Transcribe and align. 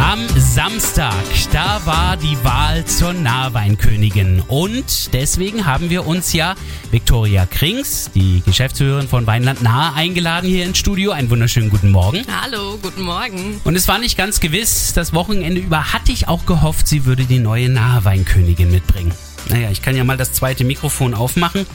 Am 0.00 0.20
Samstag, 0.36 1.12
da 1.52 1.84
war 1.84 2.16
die 2.16 2.36
Wahl 2.44 2.84
zur 2.84 3.12
Nahweinkönigin. 3.12 4.42
Und 4.46 5.12
deswegen 5.12 5.66
haben 5.66 5.90
wir 5.90 6.06
uns 6.06 6.32
ja 6.32 6.54
Viktoria 6.92 7.46
Krings, 7.46 8.10
die 8.14 8.40
Geschäftsführerin 8.46 9.08
von 9.08 9.26
Weinland 9.26 9.60
Nahe, 9.60 9.94
eingeladen 9.94 10.48
hier 10.48 10.64
ins 10.64 10.78
Studio. 10.78 11.10
Einen 11.10 11.30
wunderschönen 11.30 11.68
guten 11.68 11.90
Morgen. 11.90 12.24
Hallo, 12.42 12.78
guten 12.80 13.02
Morgen. 13.02 13.60
Und 13.64 13.74
es 13.74 13.88
war 13.88 13.98
nicht 13.98 14.16
ganz 14.16 14.38
gewiss, 14.38 14.92
das 14.94 15.12
Wochenende 15.12 15.60
über 15.60 15.92
hatte 15.92 16.12
ich 16.12 16.28
auch 16.28 16.46
gehofft, 16.46 16.86
sie 16.86 17.04
würde 17.04 17.24
die 17.24 17.40
neue 17.40 17.68
Nahweinkönigin 17.68 18.70
mitbringen. 18.70 19.12
Naja, 19.48 19.70
ich 19.70 19.82
kann 19.82 19.96
ja 19.96 20.04
mal 20.04 20.16
das 20.16 20.32
zweite 20.32 20.64
Mikrofon 20.64 21.12
aufmachen. 21.12 21.66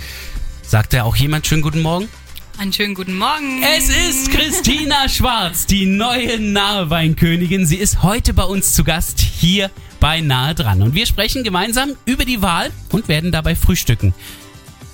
Sagt 0.62 0.94
da 0.94 1.04
auch 1.04 1.18
jemand 1.18 1.46
schönen 1.46 1.62
guten 1.62 1.82
Morgen? 1.82 2.08
Einen 2.58 2.72
schönen 2.72 2.94
guten 2.94 3.18
Morgen. 3.18 3.64
Es 3.64 3.90
ist 3.90 4.30
Christina 4.32 5.10
Schwarz, 5.10 5.66
die 5.66 5.86
neue 5.86 6.40
Naheweinkönigin. 6.40 7.66
Sie 7.66 7.78
ist 7.78 8.04
heute 8.04 8.34
bei 8.34 8.44
uns 8.44 8.74
zu 8.74 8.84
Gast 8.84 9.20
hier 9.20 9.72
bei 10.00 10.22
Nahe 10.22 10.54
dran. 10.54 10.82
Und 10.82 10.94
wir 10.94 11.06
sprechen 11.06 11.44
gemeinsam 11.44 11.94
über 12.06 12.26
die 12.26 12.42
Wahl 12.42 12.72
und 12.92 13.08
werden 13.08 13.32
dabei 13.32 13.56
frühstücken. 13.56 14.14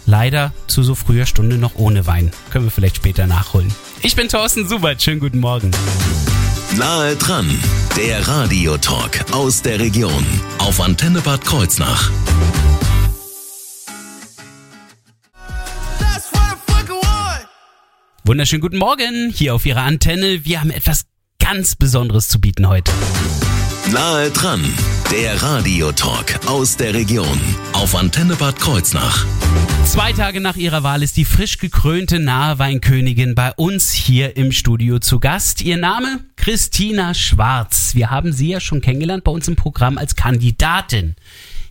Leider 0.05 0.53
zu 0.67 0.83
so 0.83 0.95
früher 0.95 1.25
Stunde 1.25 1.57
noch 1.57 1.75
ohne 1.75 2.07
Wein. 2.07 2.31
Können 2.49 2.65
wir 2.65 2.71
vielleicht 2.71 2.95
später 2.95 3.27
nachholen. 3.27 3.71
Ich 4.01 4.15
bin 4.15 4.29
Thorsten 4.29 4.67
Subert. 4.67 5.01
Schönen 5.01 5.19
guten 5.19 5.39
Morgen. 5.39 5.69
Nahe 6.77 7.15
dran, 7.17 7.49
der 7.97 8.27
Radiotalk 8.27 9.33
aus 9.33 9.61
der 9.61 9.79
Region 9.79 10.25
auf 10.59 10.79
Antenne 10.79 11.19
Bad 11.21 11.43
Kreuznach. 11.43 12.09
Wunderschönen 18.29 18.61
guten 18.61 18.77
Morgen 18.77 19.31
hier 19.33 19.55
auf 19.55 19.65
Ihrer 19.65 19.81
Antenne. 19.81 20.45
Wir 20.45 20.61
haben 20.61 20.69
etwas 20.69 21.07
ganz 21.39 21.75
Besonderes 21.75 22.27
zu 22.27 22.39
bieten 22.39 22.69
heute. 22.69 22.91
Nahe 23.91 24.29
dran, 24.29 24.63
der 25.11 25.41
Radiotalk 25.41 26.45
aus 26.45 26.77
der 26.77 26.93
Region 26.93 27.39
auf 27.73 27.95
Antenne 27.95 28.35
Bad 28.35 28.59
Kreuznach. 28.59 29.25
Zwei 29.83 30.13
Tage 30.13 30.41
nach 30.41 30.57
ihrer 30.57 30.83
Wahl 30.83 31.01
ist 31.01 31.17
die 31.17 31.25
frisch 31.25 31.57
gekrönte 31.57 32.19
Naheweinkönigin 32.19 33.33
bei 33.33 33.51
uns 33.53 33.93
hier 33.93 34.37
im 34.37 34.51
Studio 34.51 34.99
zu 34.99 35.19
Gast. 35.19 35.63
Ihr 35.63 35.77
Name? 35.77 36.19
Christina 36.35 37.15
Schwarz. 37.15 37.95
Wir 37.95 38.11
haben 38.11 38.31
sie 38.31 38.49
ja 38.49 38.59
schon 38.59 38.81
kennengelernt 38.81 39.23
bei 39.23 39.31
uns 39.31 39.47
im 39.47 39.55
Programm 39.55 39.97
als 39.97 40.15
Kandidatin. 40.15 41.15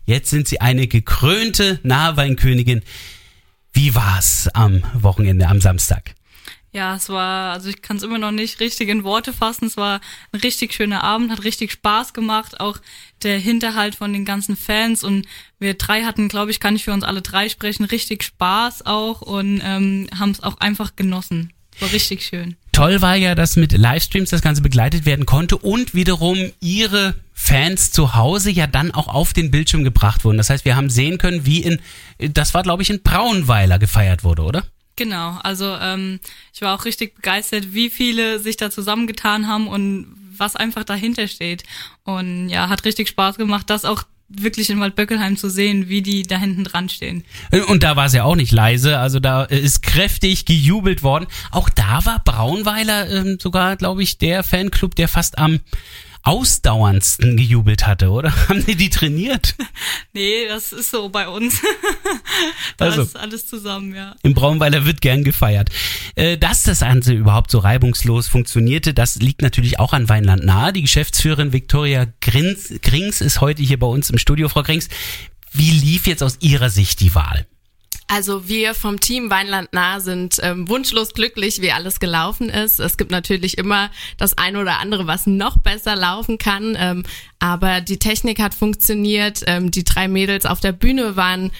Jetzt 0.06 0.30
sind 0.30 0.48
sie 0.48 0.60
eine 0.60 0.88
gekrönte 0.88 1.78
Naheweinkönigin. 1.84 2.82
Wie 3.72 3.94
war's 3.94 4.48
am 4.54 4.82
Wochenende, 4.92 5.46
am 5.46 5.60
Samstag? 5.60 6.17
Ja, 6.72 6.96
es 6.96 7.08
war, 7.08 7.54
also 7.54 7.70
ich 7.70 7.80
kann 7.80 7.96
es 7.96 8.02
immer 8.02 8.18
noch 8.18 8.30
nicht 8.30 8.60
richtig 8.60 8.88
in 8.88 9.02
Worte 9.02 9.32
fassen. 9.32 9.66
Es 9.66 9.76
war 9.76 10.00
ein 10.32 10.40
richtig 10.40 10.74
schöner 10.74 11.02
Abend, 11.02 11.30
hat 11.30 11.44
richtig 11.44 11.72
Spaß 11.72 12.12
gemacht. 12.12 12.60
Auch 12.60 12.78
der 13.22 13.38
Hinterhalt 13.38 13.94
von 13.94 14.12
den 14.12 14.24
ganzen 14.24 14.54
Fans 14.56 15.02
und 15.02 15.26
wir 15.58 15.74
drei 15.74 16.04
hatten, 16.04 16.28
glaube 16.28 16.50
ich, 16.50 16.60
kann 16.60 16.76
ich 16.76 16.84
für 16.84 16.92
uns 16.92 17.04
alle 17.04 17.22
drei 17.22 17.48
sprechen, 17.48 17.84
richtig 17.84 18.22
Spaß 18.22 18.84
auch 18.84 19.22
und 19.22 19.62
ähm, 19.64 20.08
haben 20.18 20.30
es 20.30 20.42
auch 20.42 20.58
einfach 20.58 20.94
genossen. 20.94 21.52
War 21.80 21.92
richtig 21.92 22.24
schön. 22.24 22.56
Toll 22.72 23.00
war 23.00 23.16
ja, 23.16 23.34
dass 23.34 23.56
mit 23.56 23.72
Livestreams 23.72 24.30
das 24.30 24.42
Ganze 24.42 24.62
begleitet 24.62 25.06
werden 25.06 25.26
konnte 25.26 25.56
und 25.56 25.94
wiederum 25.94 26.52
ihre 26.60 27.14
Fans 27.32 27.92
zu 27.92 28.14
Hause 28.14 28.50
ja 28.50 28.66
dann 28.66 28.92
auch 28.92 29.08
auf 29.08 29.32
den 29.32 29.50
Bildschirm 29.50 29.84
gebracht 29.84 30.24
wurden. 30.24 30.38
Das 30.38 30.50
heißt, 30.50 30.64
wir 30.64 30.76
haben 30.76 30.90
sehen 30.90 31.18
können, 31.18 31.46
wie 31.46 31.62
in, 31.62 31.80
das 32.18 32.52
war 32.54 32.62
glaube 32.62 32.82
ich 32.82 32.90
in 32.90 33.02
Braunweiler 33.02 33.78
gefeiert 33.78 34.22
wurde, 34.22 34.42
oder? 34.42 34.64
Genau, 34.98 35.38
also 35.44 35.76
ähm, 35.80 36.18
ich 36.52 36.60
war 36.60 36.74
auch 36.74 36.84
richtig 36.84 37.14
begeistert, 37.14 37.72
wie 37.72 37.88
viele 37.88 38.40
sich 38.40 38.56
da 38.56 38.68
zusammengetan 38.68 39.46
haben 39.46 39.68
und 39.68 40.08
was 40.36 40.56
einfach 40.56 40.82
dahinter 40.82 41.28
steht. 41.28 41.62
Und 42.02 42.48
ja, 42.48 42.68
hat 42.68 42.84
richtig 42.84 43.06
Spaß 43.06 43.36
gemacht, 43.36 43.70
das 43.70 43.84
auch 43.84 44.02
wirklich 44.28 44.70
in 44.70 44.80
Waldböckelheim 44.80 45.36
zu 45.36 45.50
sehen, 45.50 45.88
wie 45.88 46.02
die 46.02 46.24
da 46.24 46.36
hinten 46.36 46.64
dran 46.64 46.88
stehen. 46.88 47.24
Und 47.68 47.84
da 47.84 47.94
war 47.94 48.06
es 48.06 48.12
ja 48.12 48.24
auch 48.24 48.34
nicht 48.34 48.50
leise, 48.50 48.98
also 48.98 49.20
da 49.20 49.44
ist 49.44 49.82
kräftig 49.82 50.46
gejubelt 50.46 51.04
worden. 51.04 51.28
Auch 51.52 51.68
da 51.68 52.04
war 52.04 52.20
Braunweiler 52.24 53.08
ähm, 53.08 53.38
sogar, 53.40 53.76
glaube 53.76 54.02
ich, 54.02 54.18
der 54.18 54.42
Fanclub, 54.42 54.96
der 54.96 55.06
fast 55.06 55.38
am 55.38 55.60
ausdauerndsten 56.22 57.36
gejubelt 57.36 57.86
hatte, 57.86 58.10
oder? 58.10 58.32
Haben 58.48 58.64
die 58.64 58.76
die 58.76 58.90
trainiert? 58.90 59.54
Nee, 60.14 60.48
das 60.48 60.72
ist 60.72 60.90
so 60.90 61.10
bei 61.10 61.28
uns. 61.28 61.60
da 62.76 62.86
also, 62.86 63.02
ist 63.02 63.16
alles 63.16 63.46
zusammen, 63.46 63.94
ja. 63.94 64.16
Im 64.22 64.34
Braunweiler 64.34 64.84
wird 64.84 65.00
gern 65.00 65.22
gefeiert. 65.22 65.68
Äh, 66.16 66.38
dass 66.38 66.64
das 66.64 66.80
Ganze 66.80 67.12
überhaupt 67.12 67.50
so 67.50 67.58
reibungslos 67.58 68.26
funktionierte, 68.26 68.94
das 68.94 69.16
liegt 69.16 69.42
natürlich 69.42 69.78
auch 69.78 69.92
an 69.92 70.08
Weinland 70.08 70.44
nahe. 70.44 70.72
Die 70.72 70.82
Geschäftsführerin 70.82 71.52
Viktoria 71.52 72.06
Grings 72.20 73.20
ist 73.20 73.40
heute 73.40 73.62
hier 73.62 73.78
bei 73.78 73.86
uns 73.86 74.10
im 74.10 74.18
Studio. 74.18 74.48
Frau 74.48 74.62
Grings, 74.62 74.88
wie 75.52 75.70
lief 75.70 76.06
jetzt 76.06 76.22
aus 76.22 76.38
Ihrer 76.40 76.70
Sicht 76.70 77.00
die 77.00 77.14
Wahl? 77.14 77.46
Also 78.10 78.48
wir 78.48 78.72
vom 78.72 79.00
Team 79.00 79.30
Weinland 79.30 79.72
nah 79.74 80.00
sind 80.00 80.38
ähm, 80.42 80.66
wunschlos 80.66 81.12
glücklich, 81.12 81.60
wie 81.60 81.72
alles 81.72 82.00
gelaufen 82.00 82.48
ist. 82.48 82.80
Es 82.80 82.96
gibt 82.96 83.10
natürlich 83.10 83.58
immer 83.58 83.90
das 84.16 84.38
eine 84.38 84.60
oder 84.60 84.78
andere, 84.78 85.06
was 85.06 85.26
noch 85.26 85.58
besser 85.58 85.94
laufen 85.94 86.38
kann. 86.38 86.74
Ähm, 86.78 87.04
aber 87.38 87.82
die 87.82 87.98
Technik 87.98 88.40
hat 88.40 88.54
funktioniert. 88.54 89.42
Ähm, 89.46 89.70
die 89.70 89.84
drei 89.84 90.08
Mädels 90.08 90.46
auf 90.46 90.60
der 90.60 90.72
Bühne 90.72 91.16
waren 91.16 91.52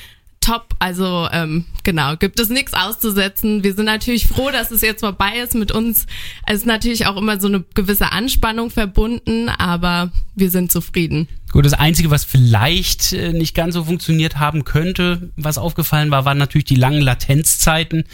top. 0.49 0.75
Also 0.79 1.29
ähm, 1.31 1.65
genau, 1.85 2.17
gibt 2.17 2.41
es 2.41 2.49
nichts 2.49 2.73
auszusetzen. 2.73 3.63
Wir 3.65 3.75
sind 3.75 3.85
natürlich 3.85 4.27
froh, 4.27 4.51
dass 4.51 4.71
es 4.71 4.81
jetzt 4.81 5.01
vorbei 5.01 5.39
ist 5.43 5.55
mit 5.55 5.73
uns. 5.73 6.07
Es 6.47 6.59
ist 6.59 6.67
natürlich 6.67 7.07
auch 7.07 7.17
immer 7.17 7.39
so 7.41 7.49
eine 7.49 7.65
gewisse 7.75 8.13
Anspannung 8.13 8.71
verbunden, 8.71 9.49
aber 9.49 10.11
wir 10.35 10.51
sind 10.51 10.73
zufrieden. 10.73 11.29
Gut, 11.53 11.65
das 11.65 11.73
Einzige, 11.73 12.11
was 12.11 12.25
vielleicht 12.25 13.13
äh, 13.13 13.33
nicht 13.33 13.55
ganz 13.55 13.75
so 13.75 13.85
funktioniert 13.85 14.39
haben 14.39 14.65
könnte, 14.65 15.31
was 15.37 15.59
aufgefallen 15.59 16.11
war, 16.11 16.25
waren 16.25 16.39
natürlich 16.39 16.67
die 16.67 16.75
langen 16.75 17.01
Latenzzeiten 17.01 18.05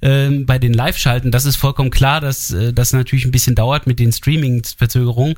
äh, 0.00 0.30
bei 0.30 0.58
den 0.58 0.72
Live-Schalten. 0.72 1.30
Das 1.30 1.44
ist 1.44 1.56
vollkommen 1.56 1.90
klar, 1.90 2.20
dass 2.20 2.50
äh, 2.50 2.72
das 2.72 2.92
natürlich 2.92 3.24
ein 3.24 3.32
bisschen 3.32 3.54
dauert 3.54 3.86
mit 3.86 3.98
den 3.98 4.12
Streaming-Verzögerungen. 4.12 5.34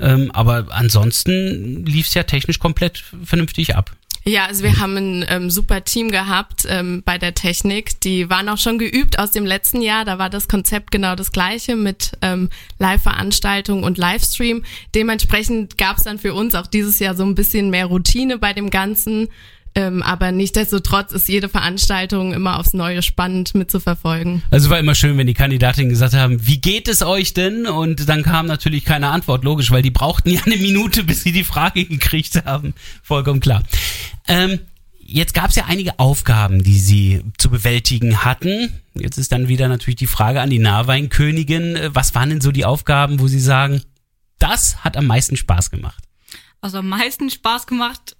Ähm, 0.00 0.30
aber 0.32 0.66
ansonsten 0.70 1.84
lief 1.84 2.06
es 2.06 2.14
ja 2.14 2.22
technisch 2.22 2.58
komplett 2.58 3.04
vernünftig 3.24 3.76
ab. 3.76 3.92
Ja, 4.24 4.46
also 4.46 4.62
wir 4.62 4.78
haben 4.78 4.96
ein 4.96 5.24
ähm, 5.28 5.50
super 5.50 5.82
Team 5.82 6.10
gehabt 6.10 6.66
ähm, 6.68 7.02
bei 7.04 7.16
der 7.16 7.34
Technik. 7.34 8.00
Die 8.00 8.28
waren 8.28 8.50
auch 8.50 8.58
schon 8.58 8.78
geübt 8.78 9.18
aus 9.18 9.30
dem 9.30 9.46
letzten 9.46 9.80
Jahr. 9.80 10.04
Da 10.04 10.18
war 10.18 10.28
das 10.28 10.46
Konzept 10.46 10.90
genau 10.90 11.14
das 11.14 11.32
gleiche 11.32 11.74
mit 11.74 12.12
ähm, 12.20 12.50
Live-Veranstaltung 12.78 13.82
und 13.82 13.96
Livestream. 13.96 14.62
Dementsprechend 14.94 15.78
gab 15.78 15.96
es 15.96 16.04
dann 16.04 16.18
für 16.18 16.34
uns 16.34 16.54
auch 16.54 16.66
dieses 16.66 16.98
Jahr 16.98 17.14
so 17.14 17.24
ein 17.24 17.34
bisschen 17.34 17.70
mehr 17.70 17.86
Routine 17.86 18.36
bei 18.36 18.52
dem 18.52 18.68
Ganzen. 18.68 19.28
Ähm, 19.76 20.02
aber 20.02 20.32
nichtdestotrotz 20.32 21.12
ist 21.12 21.28
jede 21.28 21.48
Veranstaltung 21.48 22.32
immer 22.32 22.58
aufs 22.58 22.74
Neue 22.74 23.02
spannend 23.02 23.54
mitzuverfolgen. 23.54 24.42
Also 24.50 24.68
war 24.68 24.80
immer 24.80 24.96
schön, 24.96 25.16
wenn 25.16 25.28
die 25.28 25.34
Kandidatinnen 25.34 25.90
gesagt 25.90 26.14
haben, 26.14 26.44
wie 26.44 26.60
geht 26.60 26.88
es 26.88 27.02
euch 27.02 27.34
denn? 27.34 27.66
Und 27.66 28.08
dann 28.08 28.24
kam 28.24 28.46
natürlich 28.46 28.84
keine 28.84 29.08
Antwort, 29.08 29.44
logisch, 29.44 29.70
weil 29.70 29.82
die 29.82 29.92
brauchten 29.92 30.30
ja 30.34 30.40
eine 30.44 30.56
Minute, 30.56 31.04
bis 31.04 31.22
sie 31.22 31.32
die 31.32 31.44
Frage 31.44 31.84
gekriegt 31.84 32.44
haben. 32.44 32.74
Vollkommen 33.02 33.38
klar. 33.38 33.62
Ähm, 34.26 34.58
jetzt 34.98 35.34
gab 35.34 35.50
es 35.50 35.56
ja 35.56 35.66
einige 35.68 36.00
Aufgaben, 36.00 36.64
die 36.64 36.78
sie 36.78 37.22
zu 37.38 37.48
bewältigen 37.48 38.24
hatten. 38.24 38.72
Jetzt 38.94 39.18
ist 39.18 39.30
dann 39.30 39.46
wieder 39.46 39.68
natürlich 39.68 39.96
die 39.96 40.08
Frage 40.08 40.40
an 40.40 40.50
die 40.50 40.58
Nahweinkönigin. 40.58 41.78
Was 41.92 42.14
waren 42.16 42.30
denn 42.30 42.40
so 42.40 42.50
die 42.50 42.64
Aufgaben, 42.64 43.20
wo 43.20 43.28
sie 43.28 43.40
sagen, 43.40 43.82
das 44.40 44.84
hat 44.84 44.96
am 44.96 45.06
meisten 45.06 45.36
Spaß 45.36 45.70
gemacht? 45.70 46.09
Also 46.62 46.78
am 46.78 46.88
meisten 46.88 47.30
Spaß 47.30 47.66
gemacht, 47.66 48.16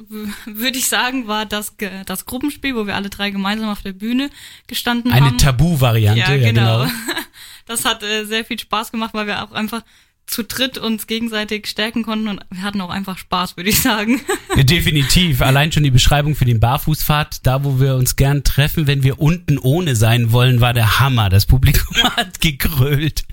würde 0.47 0.79
ich 0.79 0.89
sagen, 0.89 1.27
war 1.27 1.45
das, 1.45 1.75
das 2.07 2.25
Gruppenspiel, 2.25 2.75
wo 2.75 2.87
wir 2.87 2.95
alle 2.95 3.11
drei 3.11 3.31
gemeinsam 3.31 3.69
auf 3.69 3.83
der 3.83 3.93
Bühne 3.93 4.31
gestanden 4.67 5.13
Eine 5.13 5.27
haben. 5.27 5.29
Eine 5.33 5.37
Tabu-Variante, 5.37 6.21
ja, 6.37 6.51
genau. 6.51 6.85
Ja, 6.85 6.85
genau. 6.85 6.93
Das 7.67 7.85
hat 7.85 8.03
äh, 8.03 8.25
sehr 8.25 8.45
viel 8.45 8.59
Spaß 8.59 8.91
gemacht, 8.91 9.15
weil 9.15 9.29
wir 9.29 9.45
auch 9.45 9.53
einfach 9.53 9.83
zu 10.27 10.45
dritt 10.45 10.79
uns 10.79 11.07
gegenseitig 11.07 11.67
stärken 11.67 12.03
konnten 12.03 12.29
und 12.29 12.41
wir 12.51 12.63
hatten 12.63 12.81
auch 12.81 12.91
einfach 12.91 13.19
Spaß, 13.19 13.57
würde 13.57 13.71
ich 13.71 13.81
sagen. 13.81 14.21
Ja, 14.57 14.65
definitiv. 14.65 15.43
Allein 15.43 15.71
schon 15.71 15.85
die 15.85 15.93
Beschreibung 15.93 16.35
für 16.35 16.45
den 16.45 16.59
Barfußfahrt, 16.59 17.47
da 17.47 17.63
wo 17.63 17.79
wir 17.79 17.95
uns 17.95 18.17
gern 18.17 18.43
treffen, 18.43 18.89
wenn 18.89 19.05
wir 19.05 19.21
unten 19.21 19.59
ohne 19.59 19.95
sein 19.95 20.33
wollen, 20.33 20.61
war 20.61 20.73
der 20.73 20.99
Hammer. 20.99 21.29
Das 21.29 21.47
Publikum 21.47 21.97
hat 22.17 22.41
gegrölt. 22.41 23.25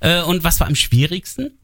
Äh, 0.00 0.22
und 0.22 0.44
was 0.44 0.60
war 0.60 0.68
am 0.68 0.76
schwierigsten? 0.76 1.58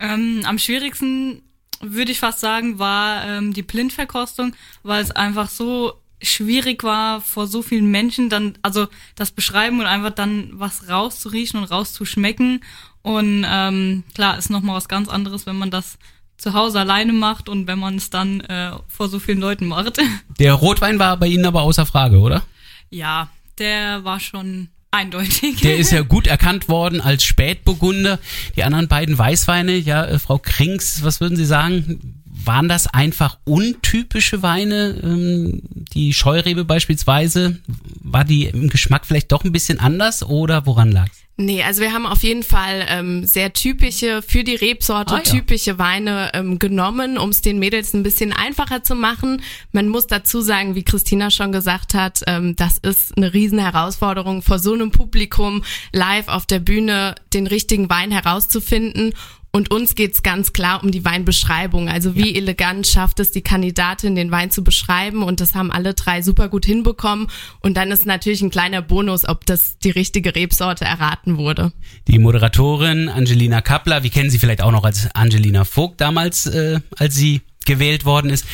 Ähm, 0.00 0.40
am 0.44 0.58
schwierigsten 0.58 1.42
würde 1.92 2.12
ich 2.12 2.20
fast 2.20 2.40
sagen, 2.40 2.78
war 2.78 3.24
ähm, 3.24 3.52
die 3.52 3.62
Blindverkostung, 3.62 4.54
weil 4.82 5.02
es 5.02 5.10
einfach 5.10 5.48
so 5.48 5.94
schwierig 6.22 6.82
war, 6.84 7.20
vor 7.20 7.46
so 7.46 7.62
vielen 7.62 7.90
Menschen 7.90 8.30
dann, 8.30 8.56
also 8.62 8.88
das 9.14 9.30
Beschreiben 9.30 9.80
und 9.80 9.86
einfach 9.86 10.10
dann 10.10 10.50
was 10.52 10.88
rauszuriechen 10.88 11.60
und 11.60 11.70
rauszuschmecken. 11.70 12.64
Und 13.02 13.44
ähm, 13.46 14.04
klar, 14.14 14.38
ist 14.38 14.50
nochmal 14.50 14.76
was 14.76 14.88
ganz 14.88 15.08
anderes, 15.08 15.46
wenn 15.46 15.58
man 15.58 15.70
das 15.70 15.98
zu 16.36 16.54
Hause 16.54 16.80
alleine 16.80 17.12
macht 17.12 17.48
und 17.48 17.66
wenn 17.66 17.78
man 17.78 17.96
es 17.96 18.10
dann 18.10 18.40
äh, 18.40 18.72
vor 18.88 19.08
so 19.08 19.18
vielen 19.18 19.40
Leuten 19.40 19.66
macht. 19.66 20.00
Der 20.38 20.54
Rotwein 20.54 20.98
war 20.98 21.16
bei 21.16 21.26
Ihnen 21.26 21.46
aber 21.46 21.62
außer 21.62 21.86
Frage, 21.86 22.18
oder? 22.18 22.42
Ja, 22.90 23.28
der 23.58 24.04
war 24.04 24.20
schon 24.20 24.68
eindeutig. 24.94 25.60
Der 25.60 25.76
ist 25.76 25.92
ja 25.92 26.02
gut 26.02 26.26
erkannt 26.26 26.68
worden 26.68 27.00
als 27.00 27.24
Spätburgunder. 27.24 28.18
Die 28.56 28.64
anderen 28.64 28.88
beiden 28.88 29.18
Weißweine, 29.18 29.76
ja, 29.76 30.04
äh, 30.04 30.18
Frau 30.18 30.38
Krings, 30.38 31.02
was 31.02 31.20
würden 31.20 31.36
Sie 31.36 31.44
sagen? 31.44 32.23
Waren 32.44 32.68
das 32.68 32.86
einfach 32.86 33.38
untypische 33.44 34.42
Weine? 34.42 35.00
Ähm, 35.02 35.62
die 35.94 36.12
Scheurebe 36.12 36.64
beispielsweise, 36.64 37.58
war 38.02 38.24
die 38.24 38.44
im 38.46 38.68
Geschmack 38.68 39.06
vielleicht 39.06 39.32
doch 39.32 39.44
ein 39.44 39.52
bisschen 39.52 39.80
anders 39.80 40.22
oder 40.22 40.66
woran 40.66 40.92
lag's? 40.92 41.18
Nee, 41.36 41.64
also 41.64 41.82
wir 41.82 41.92
haben 41.92 42.06
auf 42.06 42.22
jeden 42.22 42.44
Fall 42.44 42.86
ähm, 42.88 43.24
sehr 43.24 43.52
typische, 43.52 44.22
für 44.22 44.44
die 44.44 44.54
Rebsorte 44.54 45.14
Ah, 45.14 45.16
ja. 45.16 45.22
typische 45.24 45.80
Weine 45.80 46.30
ähm, 46.32 46.60
genommen, 46.60 47.18
um 47.18 47.30
es 47.30 47.42
den 47.42 47.58
Mädels 47.58 47.92
ein 47.92 48.04
bisschen 48.04 48.32
einfacher 48.32 48.84
zu 48.84 48.94
machen. 48.94 49.42
Man 49.72 49.88
muss 49.88 50.06
dazu 50.06 50.42
sagen, 50.42 50.76
wie 50.76 50.84
Christina 50.84 51.32
schon 51.32 51.50
gesagt 51.50 51.92
hat, 51.94 52.20
ähm, 52.28 52.54
das 52.54 52.78
ist 52.78 53.16
eine 53.16 53.34
riesen 53.34 53.58
Herausforderung, 53.58 54.42
vor 54.42 54.60
so 54.60 54.74
einem 54.74 54.92
Publikum 54.92 55.64
live 55.92 56.28
auf 56.28 56.46
der 56.46 56.60
Bühne 56.60 57.16
den 57.32 57.48
richtigen 57.48 57.90
Wein 57.90 58.12
herauszufinden. 58.12 59.12
Und 59.54 59.70
uns 59.70 59.94
geht's 59.94 60.24
ganz 60.24 60.52
klar 60.52 60.82
um 60.82 60.90
die 60.90 61.04
Weinbeschreibung. 61.04 61.88
Also 61.88 62.16
wie 62.16 62.34
elegant 62.34 62.88
schafft 62.88 63.20
es 63.20 63.30
die 63.30 63.42
Kandidatin, 63.42 64.16
den 64.16 64.32
Wein 64.32 64.50
zu 64.50 64.64
beschreiben. 64.64 65.22
Und 65.22 65.40
das 65.40 65.54
haben 65.54 65.70
alle 65.70 65.94
drei 65.94 66.22
super 66.22 66.48
gut 66.48 66.66
hinbekommen. 66.66 67.28
Und 67.60 67.76
dann 67.76 67.92
ist 67.92 68.04
natürlich 68.04 68.42
ein 68.42 68.50
kleiner 68.50 68.82
Bonus, 68.82 69.24
ob 69.28 69.46
das 69.46 69.78
die 69.78 69.90
richtige 69.90 70.34
Rebsorte 70.34 70.84
erraten 70.84 71.36
wurde. 71.36 71.70
Die 72.08 72.18
Moderatorin 72.18 73.08
Angelina 73.08 73.60
Kappler, 73.60 74.02
wir 74.02 74.10
kennen 74.10 74.28
sie 74.28 74.40
vielleicht 74.40 74.60
auch 74.60 74.72
noch 74.72 74.82
als 74.82 75.08
Angelina 75.14 75.64
Vogt 75.64 76.00
damals, 76.00 76.46
äh, 76.46 76.80
als 76.96 77.14
sie 77.14 77.42
gewählt 77.64 78.04
worden 78.04 78.30
ist. 78.30 78.46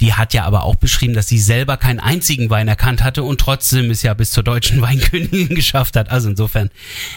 Die 0.00 0.14
hat 0.14 0.34
ja 0.34 0.44
aber 0.44 0.64
auch 0.64 0.74
beschrieben, 0.74 1.14
dass 1.14 1.28
sie 1.28 1.38
selber 1.38 1.76
keinen 1.76 2.00
einzigen 2.00 2.50
Wein 2.50 2.68
erkannt 2.68 3.02
hatte 3.02 3.22
und 3.22 3.40
trotzdem 3.40 3.90
es 3.90 4.02
ja 4.02 4.14
bis 4.14 4.30
zur 4.30 4.42
deutschen 4.42 4.80
Weinkönigin 4.82 5.54
geschafft 5.54 5.96
hat. 5.96 6.10
Also 6.10 6.28
insofern 6.28 6.70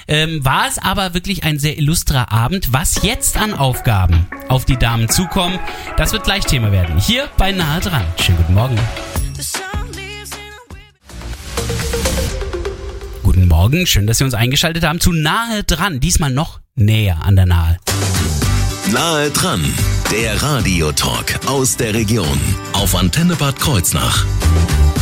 ähm, 0.08 0.44
war 0.46 0.68
es 0.68 0.78
aber 0.78 1.14
wirklich 1.14 1.44
ein 1.44 1.60
sehr 1.60 1.78
illustrer 1.78 2.32
Abend. 2.32 2.72
Was 2.72 3.02
jetzt 3.04 3.38
an 3.38 3.54
Aufgaben 3.54 4.28
auf 4.48 4.66
die 4.66 4.78
Damen 4.78 5.10
zukommen, 5.10 5.60
das 5.98 6.14
wird 6.14 6.24
gleich 6.24 6.46
Thema 6.46 6.72
werden. 6.72 7.00
Hier 7.00 7.28
bei 7.38 7.52
Nahe 7.52 7.82
dran. 7.82 8.06
Schönen 8.20 8.38
guten 8.38 8.54
Morgen. 8.54 8.78
Guten 13.24 13.48
Morgen, 13.50 13.86
schön, 13.86 14.08
dass 14.08 14.20
Sie 14.20 14.24
uns 14.24 14.34
eingeschaltet 14.34 14.84
haben 14.84 15.00
zu 15.00 15.12
Nahe 15.12 15.64
dran. 15.64 16.00
Diesmal 16.00 16.32
noch 16.32 16.60
näher 16.76 17.24
an 17.24 17.36
der 17.36 17.46
Nahe. 17.46 17.78
Nahe 18.92 19.30
dran, 19.32 19.66
der 20.12 20.42
Radiotalk 20.42 21.46
aus 21.48 21.76
der 21.76 21.94
Region 21.94 22.40
auf 22.72 22.96
Antenne 22.96 23.36
Bad 23.36 23.60
Kreuznach. 23.60 24.26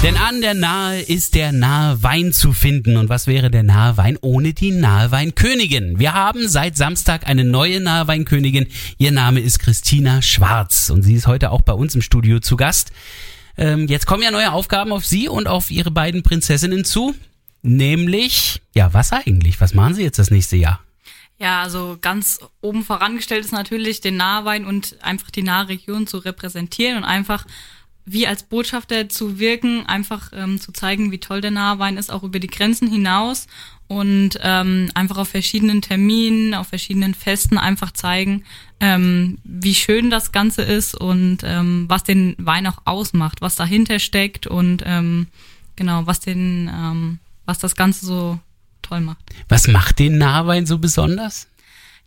Denn 0.02 0.18
an 0.18 0.42
der 0.42 0.56
Nahe 0.56 1.00
ist 1.00 1.36
der 1.36 1.52
nahe 1.52 2.02
Wein 2.02 2.34
zu 2.34 2.54
finden. 2.54 2.98
Und 2.98 3.08
was 3.08 3.28
wäre 3.28 3.52
der 3.52 3.62
nahe 3.62 3.98
Wein 3.98 4.18
ohne 4.22 4.54
die 4.54 4.72
nahe 4.72 5.12
Weinkönigin? 5.12 6.00
Wir 6.00 6.14
haben 6.14 6.48
seit 6.48 6.76
Samstag 6.76 7.28
eine 7.28 7.44
neue 7.44 7.82
nahe 7.82 8.08
Weinkönigin. 8.08 8.66
Ihr 8.98 9.12
Name 9.12 9.42
ist 9.42 9.60
Christina 9.60 10.24
Schwarz 10.24 10.90
und 10.90 11.04
sie 11.04 11.14
ist 11.14 11.28
heute 11.28 11.52
auch 11.52 11.62
bei 11.62 11.74
uns 11.74 11.94
im 11.94 12.02
Studio 12.02 12.40
zu 12.40 12.58
Gast. 12.58 12.92
Ähm, 13.58 13.88
jetzt 13.88 14.08
kommen 14.08 14.24
ja 14.24 14.32
neue 14.32 14.52
Aufgaben 14.52 14.92
auf 14.92 15.06
Sie 15.06 15.30
und 15.30 15.48
auf 15.48 15.70
Ihre 15.70 15.92
beiden 15.92 16.24
Prinzessinnen 16.24 16.84
zu. 16.84 17.14
Nämlich, 17.62 18.62
ja, 18.74 18.94
was 18.94 19.12
eigentlich? 19.12 19.62
Was 19.62 19.76
machen 19.76 19.94
Sie 19.94 20.04
jetzt 20.04 20.18
das 20.18 20.32
nächste 20.32 20.56
Jahr? 20.56 20.85
Ja, 21.38 21.62
also 21.62 21.98
ganz 22.02 22.40
oben 22.62 22.84
vorangestellt 22.84 23.44
ist 23.44 23.52
natürlich 23.52 24.00
den 24.00 24.16
Nahwein 24.16 24.66
und 24.66 25.02
einfach 25.04 25.32
die 25.32 25.44
nahe 25.44 25.68
Region 25.68 26.08
zu 26.08 26.18
repräsentieren 26.18 26.98
und 26.98 27.04
einfach 27.04 27.46
wie 28.06 28.28
als 28.28 28.44
Botschafter 28.44 29.10
zu 29.10 29.40
wirken, 29.40 29.86
einfach 29.88 30.32
ähm, 30.34 30.62
zu 30.62 30.72
zeigen, 30.72 31.12
wie 31.12 31.18
toll 31.18 31.42
der 31.42 31.52
Nahwein 31.52 31.98
ist, 31.98 32.12
auch 32.12 32.24
über 32.24 32.40
die 32.40 32.48
Grenzen 32.48 32.88
hinaus 32.88 33.48
und 33.88 34.40
ähm, 34.42 34.90
einfach 34.94 35.18
auf 35.18 35.30
verschiedenen 35.30 35.82
Terminen, 35.82 36.54
auf 36.54 36.68
verschiedenen 36.68 37.16
Festen 37.16 37.58
einfach 37.58 37.92
zeigen, 37.92 38.44
ähm, 38.80 39.40
wie 39.44 39.74
schön 39.74 40.12
das 40.12 40.32
Ganze 40.32 40.62
ist 40.62 40.96
und 40.96 41.40
ähm, 41.44 41.86
was 41.88 42.04
den 42.04 42.36
Wein 42.38 42.68
auch 42.68 42.78
ausmacht, 42.86 43.42
was 43.42 43.56
dahinter 43.56 43.98
steckt 44.00 44.46
und 44.46 44.84
ähm, 44.86 45.28
genau, 45.76 46.06
was 46.06 46.20
den, 46.20 46.70
ähm, 46.72 47.20
was 47.46 47.58
das 47.58 47.76
Ganze 47.76 48.06
so 48.06 48.40
toll 48.86 49.02
macht. 49.02 49.20
Was 49.50 49.68
macht 49.68 50.00
den 50.00 50.18
Nahwein 50.18 50.66
so 50.66 50.78
besonders? 50.78 51.48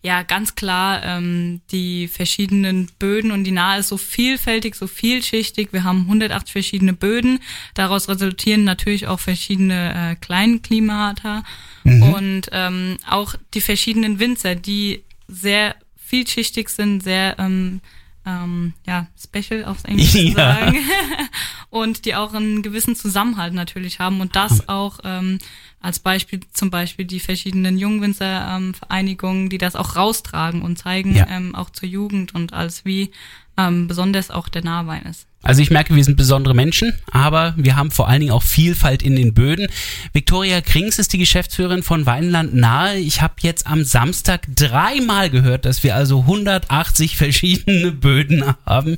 Ja, 0.01 0.23
ganz 0.23 0.55
klar, 0.55 1.03
ähm, 1.05 1.61
die 1.73 2.07
verschiedenen 2.07 2.89
Böden 3.01 3.33
und 3.33 3.43
die 3.43 3.51
Nahe 3.51 3.81
ist 3.81 3.89
so 3.89 3.97
vielfältig, 3.97 4.77
so 4.77 4.87
vielschichtig. 4.87 5.73
Wir 5.73 5.83
haben 5.83 6.03
108 6.03 6.49
verschiedene 6.51 6.93
Böden. 6.93 7.41
Daraus 7.75 8.09
resultieren 8.09 8.63
natürlich 8.63 9.09
auch 9.09 9.19
verschiedene 9.19 10.13
äh, 10.13 10.15
Kleinklimata 10.15 11.43
und 11.85 12.43
ähm, 12.53 12.97
auch 13.09 13.35
die 13.55 13.61
verschiedenen 13.61 14.21
Winzer, 14.21 14.55
die 14.55 15.03
sehr 15.27 15.75
vielschichtig 15.97 16.69
sind, 16.69 17.03
sehr 17.03 17.37
ähm, 17.41 17.81
ähm, 18.25 18.75
ja, 18.87 19.07
special 19.21 19.65
aufs 19.65 19.85
Englische 19.85 20.19
Ja. 20.21 20.29
zu 20.31 20.35
sagen. 20.37 20.77
und 21.71 22.05
die 22.05 22.15
auch 22.15 22.35
einen 22.35 22.63
gewissen 22.63 22.95
Zusammenhalt 22.95 23.55
natürlich 23.55 23.99
haben 24.01 24.21
und 24.21 24.37
das 24.37 24.69
auch 24.69 25.01
ähm, 25.05 25.39
als 25.81 25.99
Beispiel 26.01 26.41
zum 26.53 26.71
Beispiel 26.71 27.05
die 27.05 27.21
verschiedenen 27.21 27.79
Jungwinzer-Vereinigungen, 27.79 29.49
die 29.49 29.59
das 29.59 29.77
auch 29.77 29.97
raustragen 29.97 30.63
und 30.63 30.79
zeigen 30.79 31.15
Ja. 31.15 31.27
ähm, 31.31 31.55
auch 31.55 31.71
zur 31.71 31.89
Jugend 31.89 32.35
und 32.35 32.53
als 32.53 32.85
wie 32.85 33.11
ähm, 33.57 33.89
besonders 33.89 34.31
auch 34.31 34.49
der 34.49 34.63
Nahwein 34.65 35.03
ist. 35.03 35.27
Also 35.43 35.63
ich 35.63 35.71
merke, 35.71 35.95
wir 35.95 36.03
sind 36.05 36.17
besondere 36.17 36.55
Menschen, 36.55 36.95
aber 37.11 37.55
wir 37.57 37.77
haben 37.77 37.91
vor 37.93 38.09
allen 38.09 38.21
Dingen 38.21 38.33
auch 38.33 38.43
Vielfalt 38.43 39.03
in 39.05 39.15
den 39.15 39.35
Böden. 39.35 39.69
Viktoria 40.13 40.61
Krings 40.61 40.99
ist 40.99 41.13
die 41.13 41.19
Geschäftsführerin 41.19 41.83
von 41.85 42.07
Weinland 42.07 42.55
Nahe. 42.55 42.99
Ich 42.99 43.23
habe 43.23 43.35
jetzt 43.41 43.67
am 43.69 43.85
Samstag 43.85 44.47
dreimal 44.55 45.31
gehört, 45.31 45.65
dass 45.65 45.83
wir 45.85 45.95
also 45.95 46.21
180 46.21 47.17
verschiedene 47.17 47.93
Böden 47.93 48.45
haben. 48.67 48.97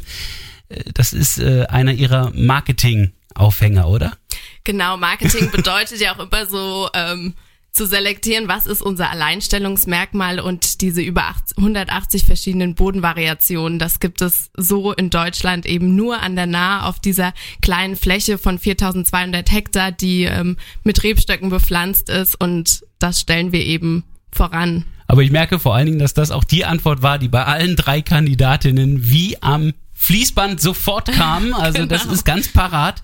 Äh, 0.68 0.84
Das 0.94 1.12
ist 1.12 1.38
äh, 1.38 1.66
einer 1.68 1.92
ihrer 1.92 2.30
Marketing-Aufhänger, 3.34 3.88
oder? 3.88 4.12
Genau, 4.64 4.96
Marketing 4.96 5.50
bedeutet 5.52 6.00
ja 6.00 6.14
auch 6.14 6.18
immer 6.18 6.46
so 6.46 6.88
ähm, 6.94 7.34
zu 7.72 7.86
selektieren, 7.86 8.48
was 8.48 8.66
ist 8.66 8.82
unser 8.82 9.10
Alleinstellungsmerkmal 9.10 10.40
und 10.40 10.80
diese 10.80 11.02
über 11.02 11.24
80, 11.24 11.58
180 11.58 12.24
verschiedenen 12.24 12.74
Bodenvariationen, 12.74 13.78
das 13.78 14.00
gibt 14.00 14.22
es 14.22 14.50
so 14.56 14.92
in 14.92 15.10
Deutschland 15.10 15.66
eben 15.66 15.94
nur 15.94 16.20
an 16.20 16.34
der 16.34 16.46
Nahe 16.46 16.84
auf 16.84 16.98
dieser 16.98 17.32
kleinen 17.62 17.96
Fläche 17.96 18.38
von 18.38 18.58
4200 18.58 19.50
Hektar, 19.50 19.92
die 19.92 20.24
ähm, 20.24 20.56
mit 20.82 21.02
Rebstöcken 21.04 21.48
bepflanzt 21.48 22.08
ist 22.08 22.40
und 22.40 22.84
das 22.98 23.20
stellen 23.20 23.52
wir 23.52 23.64
eben 23.64 24.04
voran. 24.32 24.84
Aber 25.06 25.22
ich 25.22 25.30
merke 25.30 25.58
vor 25.58 25.74
allen 25.74 25.86
Dingen, 25.86 25.98
dass 25.98 26.14
das 26.14 26.30
auch 26.30 26.44
die 26.44 26.64
Antwort 26.64 27.02
war, 27.02 27.18
die 27.18 27.28
bei 27.28 27.44
allen 27.44 27.76
drei 27.76 28.00
Kandidatinnen 28.00 29.10
wie 29.10 29.40
am 29.42 29.72
Fließband 30.00 30.60
sofort 30.60 31.12
kam. 31.12 31.54
Also 31.60 31.84
das 31.84 32.06
ist 32.06 32.24
ganz 32.24 32.48
parat. 32.48 33.02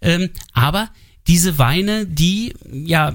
Ähm, 0.00 0.30
aber 0.52 0.88
diese 1.28 1.58
Weine, 1.58 2.06
die 2.06 2.54
ja 2.72 3.14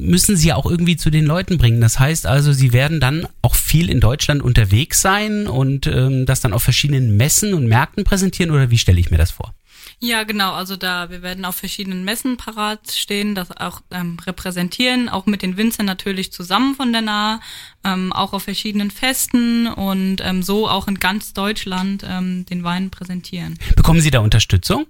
müssen 0.00 0.36
sie 0.36 0.48
ja 0.48 0.56
auch 0.56 0.66
irgendwie 0.66 0.96
zu 0.96 1.10
den 1.10 1.26
Leuten 1.26 1.58
bringen. 1.58 1.80
Das 1.80 2.00
heißt 2.00 2.26
also, 2.26 2.52
sie 2.52 2.72
werden 2.72 3.00
dann 3.00 3.28
auch 3.42 3.54
viel 3.54 3.90
in 3.90 4.00
Deutschland 4.00 4.42
unterwegs 4.42 5.02
sein 5.02 5.46
und 5.46 5.86
ähm, 5.86 6.26
das 6.26 6.40
dann 6.40 6.54
auf 6.54 6.62
verschiedenen 6.62 7.16
Messen 7.16 7.54
und 7.54 7.66
Märkten 7.66 8.04
präsentieren 8.04 8.50
oder 8.50 8.70
wie 8.70 8.78
stelle 8.78 8.98
ich 8.98 9.10
mir 9.10 9.18
das 9.18 9.30
vor? 9.30 9.54
Ja, 10.02 10.22
genau. 10.22 10.54
Also 10.54 10.76
da, 10.76 11.10
wir 11.10 11.20
werden 11.20 11.44
auf 11.44 11.56
verschiedenen 11.56 12.04
Messen 12.04 12.38
parat 12.38 12.90
stehen, 12.90 13.34
das 13.34 13.50
auch 13.54 13.82
ähm, 13.90 14.16
repräsentieren, 14.26 15.10
auch 15.10 15.26
mit 15.26 15.42
den 15.42 15.58
Winzern 15.58 15.84
natürlich 15.84 16.32
zusammen 16.32 16.74
von 16.74 16.92
der 16.92 17.02
Nahe, 17.02 17.40
ähm, 17.84 18.10
auch 18.10 18.32
auf 18.32 18.44
verschiedenen 18.44 18.90
Festen 18.90 19.66
und 19.66 20.22
ähm, 20.22 20.42
so 20.42 20.68
auch 20.68 20.88
in 20.88 20.98
ganz 20.98 21.34
Deutschland 21.34 22.02
ähm, 22.08 22.46
den 22.46 22.64
Wein 22.64 22.88
präsentieren. 22.88 23.58
Bekommen 23.76 24.00
Sie 24.00 24.10
da 24.10 24.20
Unterstützung? 24.20 24.86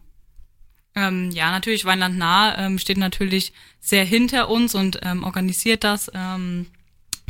Ähm, 0.94 1.30
ja, 1.30 1.50
natürlich, 1.50 1.84
Weinland 1.84 2.18
Nahe 2.18 2.56
ähm, 2.58 2.78
steht 2.78 2.98
natürlich 2.98 3.52
sehr 3.80 4.04
hinter 4.04 4.48
uns 4.48 4.74
und 4.74 5.00
ähm, 5.02 5.24
organisiert 5.24 5.84
das, 5.84 6.10
ähm, 6.14 6.66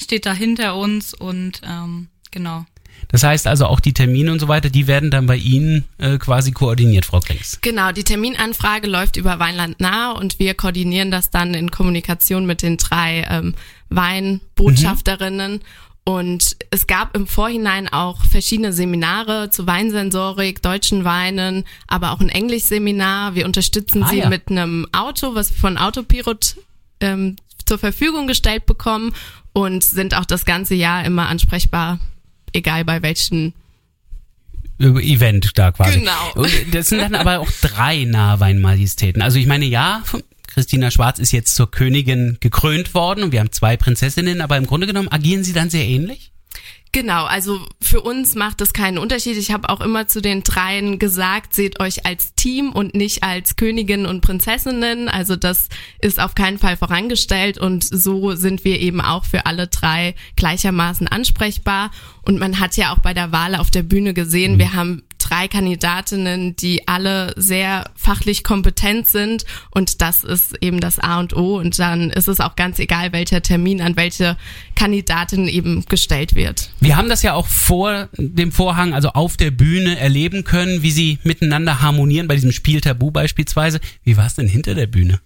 steht 0.01 0.27
da 0.27 0.33
hinter 0.33 0.77
uns 0.77 1.15
und 1.15 1.61
ähm, 1.65 2.09
genau. 2.31 2.65
Das 3.09 3.23
heißt 3.23 3.47
also 3.47 3.67
auch 3.67 3.81
die 3.81 3.93
Termine 3.93 4.31
und 4.33 4.39
so 4.39 4.49
weiter, 4.49 4.71
die 4.71 4.87
werden 4.87 5.11
dann 5.11 5.27
bei 5.27 5.37
Ihnen 5.37 5.85
äh, 5.99 6.19
quasi 6.19 6.53
koordiniert, 6.53 7.07
Frau 7.07 7.21
Krings. 7.21 7.59
Genau, 7.61 7.93
die 7.93 8.05
Terminanfrage 8.05 8.87
läuft 8.87 9.17
über 9.17 9.39
Weinland 9.39 9.81
Nahe 9.81 10.15
und 10.15 10.39
wir 10.39 10.55
koordinieren 10.55 11.11
das 11.11 11.31
dann 11.31 11.55
in 11.55 11.71
Kommunikation 11.71 12.47
mit 12.47 12.63
den 12.63 12.77
drei 12.77 13.27
ähm, 13.29 13.55
Weinbotschafterinnen. 13.89 15.61
Und 16.11 16.57
es 16.71 16.89
gab 16.89 17.17
im 17.17 17.29
Vorhinein 17.29 17.87
auch 17.89 18.25
verschiedene 18.25 18.73
Seminare 18.73 19.51
zu 19.51 19.69
Weinsensorik, 19.69 20.61
deutschen 20.61 21.05
Weinen, 21.05 21.65
aber 21.87 22.11
auch 22.11 22.21
ein 22.21 22.29
Englischseminar. 22.29 23.37
Wir 23.37 23.47
unterstützen 23.47 24.03
Ah, 24.03 24.09
sie 24.09 24.19
ja. 24.19 24.29
mit 24.29 24.49
einem 24.49 24.89
Auto, 24.91 25.37
was 25.37 25.51
wir 25.51 25.59
von 25.59 25.79
Autopilot 25.79 26.57
ähm, 27.01 27.37
zur 27.65 27.79
Verfügung 27.79 28.27
gestellt 28.27 28.67
bekommen 28.67 29.15
und 29.53 29.85
sind 29.85 30.15
auch 30.15 30.25
das 30.25 30.45
ganze 30.45 30.75
Jahr 30.75 31.05
immer 31.05 31.29
ansprechbar, 31.29 32.01
egal 32.53 32.85
bei 32.85 33.03
welchen 33.03 33.55
Event 34.81 35.53
da 35.59 35.71
quasi. 35.71 36.01
Genau. 36.01 36.47
Das 36.73 36.89
sind 36.89 37.01
dann 37.03 37.15
aber 37.15 37.39
auch 37.39 37.51
drei 37.61 38.05
Nahweinmajestäten. 38.05 39.23
Also 39.23 39.39
ich 39.39 39.47
meine, 39.47 39.67
ja, 39.67 40.03
Christina 40.51 40.91
Schwarz 40.91 41.19
ist 41.19 41.33
jetzt 41.33 41.55
zur 41.55 41.71
Königin 41.71 42.39
gekrönt 42.41 42.95
worden 42.95 43.25
und 43.25 43.33
wir 43.33 43.41
haben 43.41 43.53
zwei 43.53 43.77
Prinzessinnen, 43.77 44.41
aber 44.41 44.57
im 44.57 44.67
Grunde 44.67 44.87
genommen 44.87 45.09
agieren 45.09 45.45
sie 45.45 45.53
dann 45.53 45.71
sehr 45.71 45.87
ähnlich? 45.87 46.33
Genau, 46.93 47.25
also 47.25 47.65
für 47.81 48.01
uns 48.01 48.35
macht 48.35 48.61
es 48.61 48.73
keinen 48.73 48.99
Unterschied. 48.99 49.37
Ich 49.37 49.53
habe 49.53 49.69
auch 49.69 49.81
immer 49.81 50.09
zu 50.09 50.21
den 50.21 50.43
dreien 50.43 50.99
gesagt, 50.99 51.55
seht 51.55 51.79
euch 51.79 52.05
als 52.05 52.35
Team 52.35 52.73
und 52.73 52.97
nicht 52.97 53.23
als 53.23 53.55
Königin 53.55 54.07
und 54.07 54.23
Prinzessinnen. 54.23 55.09
Also 55.09 55.37
das 55.37 55.69
ist 56.01 56.19
auf 56.19 56.35
keinen 56.35 56.59
Fall 56.59 56.77
vorangestellt 56.77 57.59
und 57.59 57.85
so 57.85 58.35
sind 58.35 58.65
wir 58.65 58.81
eben 58.81 59.01
auch 59.01 59.25
für 59.25 59.47
alle 59.47 59.69
drei 59.69 60.17
gleichermaßen 60.35 61.07
ansprechbar. 61.07 61.93
Und 62.23 62.41
man 62.41 62.59
hat 62.59 62.77
ja 62.77 62.93
auch 62.93 62.99
bei 62.99 63.15
der 63.15 63.31
Wahl 63.31 63.55
auf 63.55 63.71
der 63.71 63.85
Bühne 63.85 64.13
gesehen, 64.13 64.59
wir 64.59 64.73
haben 64.73 65.05
drei 65.31 65.49
Kandidatinnen, 65.49 66.57
die 66.57 66.89
alle 66.89 67.33
sehr 67.37 67.91
fachlich 67.95 68.43
kompetent 68.43 69.07
sind 69.07 69.45
und 69.71 70.03
das 70.03 70.25
ist 70.25 70.57
eben 70.61 70.81
das 70.81 70.99
A 70.99 71.21
und 71.21 71.37
O 71.37 71.59
und 71.59 71.79
dann 71.79 72.11
ist 72.11 72.29
es 72.29 72.41
auch 72.41 72.57
ganz 72.57 72.79
egal, 72.79 73.13
welcher 73.13 73.43
Termin 73.43 73.81
an 73.81 73.97
welche 73.97 74.37
Kandidatin 74.75 75.47
eben 75.47 75.85
gestellt 75.89 76.35
wird. 76.35 76.71
Wir 76.81 76.97
haben 76.97 77.09
das 77.09 77.23
ja 77.23 77.35
auch 77.35 77.47
vor 77.47 78.09
dem 78.17 78.53
Vorhang, 78.53 78.95
also 78.95 79.11
auf 79.11 79.37
der 79.37 79.51
Bühne 79.51 79.99
erleben 79.99 80.45
können, 80.45 80.83
wie 80.83 80.91
sie 80.91 81.19
miteinander 81.23 81.81
harmonieren, 81.81 82.29
bei 82.29 82.35
diesem 82.35 82.53
Spiel 82.53 82.81
Tabu 82.81 83.11
beispielsweise. 83.11 83.81
Wie 84.05 84.17
war 84.17 84.27
es 84.27 84.35
denn 84.35 84.49
hinter 84.49 84.75
der 84.75 84.87
Bühne? 84.87 85.21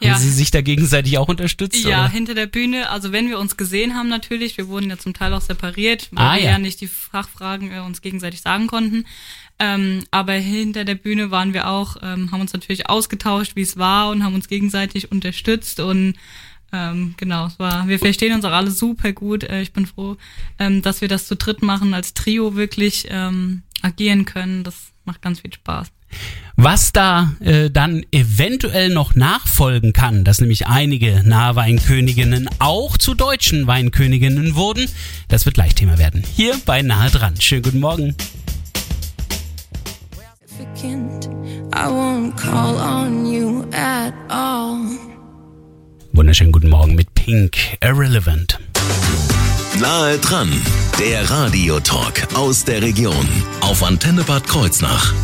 Ja. 0.00 0.14
Haben 0.14 0.20
Sie 0.22 0.30
sich 0.30 0.50
da 0.50 0.62
gegenseitig 0.62 1.18
auch 1.18 1.28
unterstützt? 1.28 1.84
Ja, 1.84 2.00
oder? 2.00 2.08
hinter 2.08 2.34
der 2.34 2.46
Bühne, 2.46 2.88
also 2.88 3.12
wenn 3.12 3.28
wir 3.28 3.38
uns 3.38 3.56
gesehen 3.58 3.94
haben 3.94 4.08
natürlich, 4.08 4.56
wir 4.56 4.68
wurden 4.68 4.88
ja 4.88 4.96
zum 4.96 5.12
Teil 5.12 5.34
auch 5.34 5.42
separiert, 5.42 6.08
weil 6.12 6.24
Ah, 6.24 6.34
wir 6.36 6.44
ja. 6.44 6.50
ja 6.52 6.58
nicht 6.58 6.80
die 6.80 6.86
Fachfragen 6.88 7.70
äh, 7.70 7.80
uns 7.80 8.00
gegenseitig 8.00 8.40
sagen 8.40 8.66
konnten. 8.66 9.04
Ähm, 9.58 10.04
aber 10.10 10.32
hinter 10.32 10.86
der 10.86 10.94
Bühne 10.94 11.30
waren 11.30 11.52
wir 11.52 11.68
auch, 11.68 11.96
ähm, 12.02 12.32
haben 12.32 12.40
uns 12.40 12.54
natürlich 12.54 12.88
ausgetauscht, 12.88 13.56
wie 13.56 13.60
es 13.62 13.76
war 13.76 14.08
und 14.08 14.24
haben 14.24 14.34
uns 14.34 14.48
gegenseitig 14.48 15.12
unterstützt 15.12 15.80
und 15.80 16.14
ähm, 16.72 17.14
genau, 17.16 17.46
es 17.46 17.58
war, 17.58 17.88
wir 17.88 17.98
verstehen 17.98 18.32
uns 18.32 18.44
auch 18.44 18.52
alle 18.52 18.70
super 18.70 19.12
gut. 19.12 19.42
Äh, 19.44 19.60
ich 19.60 19.72
bin 19.72 19.86
froh, 19.86 20.16
ähm, 20.58 20.82
dass 20.82 21.00
wir 21.00 21.08
das 21.08 21.26
zu 21.26 21.34
dritt 21.36 21.62
machen, 21.62 21.94
als 21.94 22.14
Trio 22.14 22.54
wirklich 22.54 23.06
ähm, 23.10 23.62
agieren 23.82 24.24
können. 24.24 24.62
Das 24.62 24.92
macht 25.04 25.20
ganz 25.20 25.40
viel 25.40 25.52
Spaß. 25.52 25.88
Was 26.56 26.92
da 26.92 27.32
äh, 27.40 27.70
dann 27.70 28.04
eventuell 28.12 28.90
noch 28.90 29.14
nachfolgen 29.14 29.94
kann, 29.94 30.24
dass 30.24 30.40
nämlich 30.40 30.66
einige 30.66 31.22
Nahweinköniginnen 31.24 32.50
auch 32.58 32.98
zu 32.98 33.14
deutschen 33.14 33.66
Weinköniginnen 33.66 34.54
wurden, 34.54 34.86
das 35.28 35.46
wird 35.46 35.54
gleich 35.54 35.74
Thema 35.74 35.96
werden. 35.98 36.22
Hier 36.36 36.54
bei 36.66 36.82
Nahe 36.82 37.10
dran. 37.10 37.40
Schönen 37.40 37.62
guten 37.62 37.80
Morgen. 37.80 38.14
Wunderschönen 46.12 46.52
guten 46.52 46.68
Morgen 46.68 46.94
mit 46.94 47.14
Pink 47.14 47.56
Irrelevant. 47.82 48.58
Nahe 49.80 50.18
dran, 50.18 50.50
der 50.98 51.30
Radiotalk 51.30 52.28
aus 52.34 52.64
der 52.64 52.82
Region 52.82 53.26
auf 53.62 53.82
Antenne 53.82 54.24
Bad 54.24 54.46
Kreuznach. 54.46 55.14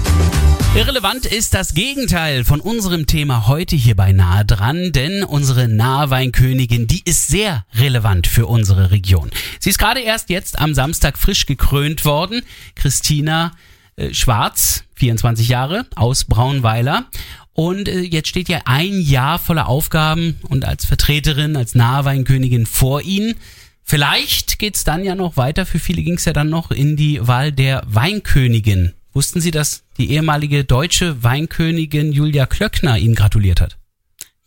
Irrelevant 0.76 1.24
ist 1.24 1.54
das 1.54 1.72
Gegenteil 1.72 2.44
von 2.44 2.60
unserem 2.60 3.06
Thema 3.06 3.46
heute 3.46 3.74
hier 3.74 3.96
bei 3.96 4.12
Nahe 4.12 4.44
dran, 4.44 4.92
denn 4.92 5.24
unsere 5.24 5.68
Nahweinkönigin, 5.68 6.86
die 6.86 7.00
ist 7.02 7.28
sehr 7.28 7.64
relevant 7.76 8.26
für 8.26 8.44
unsere 8.44 8.90
Region. 8.90 9.30
Sie 9.58 9.70
ist 9.70 9.78
gerade 9.78 10.00
erst 10.00 10.28
jetzt 10.28 10.58
am 10.58 10.74
Samstag 10.74 11.16
frisch 11.16 11.46
gekrönt 11.46 12.04
worden. 12.04 12.42
Christina 12.74 13.52
äh, 13.96 14.12
Schwarz, 14.12 14.84
24 14.96 15.48
Jahre, 15.48 15.86
aus 15.96 16.24
Braunweiler. 16.24 17.06
Und 17.54 17.88
äh, 17.88 18.00
jetzt 18.00 18.28
steht 18.28 18.50
ja 18.50 18.60
ein 18.66 19.00
Jahr 19.00 19.38
voller 19.38 19.68
Aufgaben 19.68 20.38
und 20.46 20.66
als 20.66 20.84
Vertreterin, 20.84 21.56
als 21.56 21.74
Nahweinkönigin 21.74 22.66
vor 22.66 23.00
Ihnen. 23.00 23.36
Vielleicht 23.82 24.58
geht's 24.58 24.84
dann 24.84 25.04
ja 25.04 25.14
noch 25.14 25.38
weiter. 25.38 25.64
Für 25.64 25.78
viele 25.78 26.02
ging's 26.02 26.26
ja 26.26 26.34
dann 26.34 26.50
noch 26.50 26.70
in 26.70 26.96
die 26.96 27.26
Wahl 27.26 27.50
der 27.50 27.82
Weinkönigin. 27.86 28.92
Wussten 29.16 29.40
Sie, 29.40 29.50
dass 29.50 29.82
die 29.96 30.10
ehemalige 30.10 30.64
deutsche 30.64 31.22
Weinkönigin 31.22 32.12
Julia 32.12 32.44
Klöckner 32.44 32.98
Ihnen 32.98 33.14
gratuliert 33.14 33.62
hat? 33.62 33.78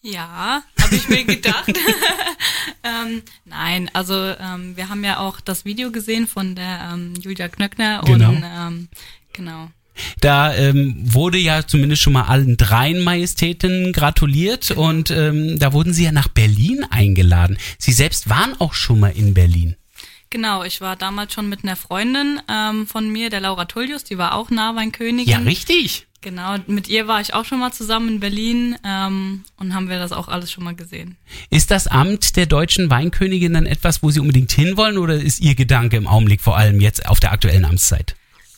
Ja, 0.04 0.62
habe 0.80 0.96
ich 0.96 1.10
mir 1.10 1.24
gedacht. 1.24 1.74
ähm, 2.84 3.24
nein, 3.46 3.90
also 3.94 4.14
ähm, 4.14 4.78
wir 4.78 4.90
haben 4.90 5.04
ja 5.04 5.18
auch 5.18 5.42
das 5.42 5.66
Video 5.66 5.90
gesehen 5.92 6.28
von 6.28 6.54
der 6.54 6.92
ähm, 6.94 7.16
Julia 7.20 7.48
Knöckner 7.48 8.04
Genau. 8.06 8.30
und 8.30 8.44
ähm, 8.46 8.88
genau. 9.34 9.72
Da 10.22 10.54
ähm, 10.54 10.96
wurde 11.00 11.40
ja 11.40 11.66
zumindest 11.66 12.04
schon 12.04 12.14
mal 12.14 12.26
allen 12.26 12.56
dreien 12.56 13.04
Majestäten 13.04 13.92
gratuliert 13.92 14.70
und 14.70 15.10
ähm, 15.10 15.58
da 15.58 15.74
wurden 15.74 15.94
Sie 15.94 16.04
ja 16.04 16.12
nach 16.12 16.28
Berlin 16.28 16.86
eingeladen. 16.92 17.58
Sie 17.80 17.92
selbst 17.92 18.30
waren 18.30 18.54
auch 18.62 18.74
schon 18.76 19.00
mal 19.00 19.14
in 19.18 19.34
Berlin. 19.34 19.78
Genau, 20.30 20.64
ich 20.64 20.80
war 20.80 20.96
damals 20.96 21.34
schon 21.34 21.50
mit 21.50 21.64
einer 21.64 21.76
Freundin 21.76 22.40
ähm, 22.48 22.86
von 22.86 23.10
mir, 23.10 23.30
der 23.30 23.40
Laura 23.40 23.66
Tullius, 23.66 24.04
die 24.04 24.18
war 24.18 24.36
auch 24.36 24.52
Nahweinkönigin. 24.52 25.28
Ja, 25.28 25.40
richtig. 25.40 26.08
Genau, 26.22 26.58
mit 26.68 26.90
ihr 26.90 27.08
war 27.08 27.22
ich 27.22 27.34
auch 27.34 27.46
schon 27.46 27.60
mal 27.60 27.72
zusammen 27.72 28.10
in 28.10 28.20
Berlin 28.20 28.78
ähm, 28.84 29.46
und 29.58 29.74
haben 29.74 29.88
wir 29.88 30.00
das 30.00 30.12
auch 30.12 30.28
alles 30.28 30.52
schon 30.52 30.66
mal 30.66 30.76
gesehen. 30.76 31.16
Ist 31.50 31.72
das 31.72 31.88
Amt 31.88 32.36
der 32.36 32.46
deutschen 32.46 32.90
Weinkönigin 32.90 33.54
dann 33.54 33.66
etwas, 33.66 34.04
wo 34.04 34.12
Sie 34.12 34.20
unbedingt 34.20 34.52
hinwollen 34.52 34.98
oder 34.98 35.16
ist 35.16 35.40
Ihr 35.40 35.56
Gedanke 35.56 35.96
im 35.96 36.08
Augenblick 36.08 36.42
vor 36.42 36.58
allem 36.58 36.82
jetzt 36.82 37.06
auf 37.06 37.22
der 37.22 37.32
aktuellen 37.32 37.64
Amtszeit? 37.64 38.16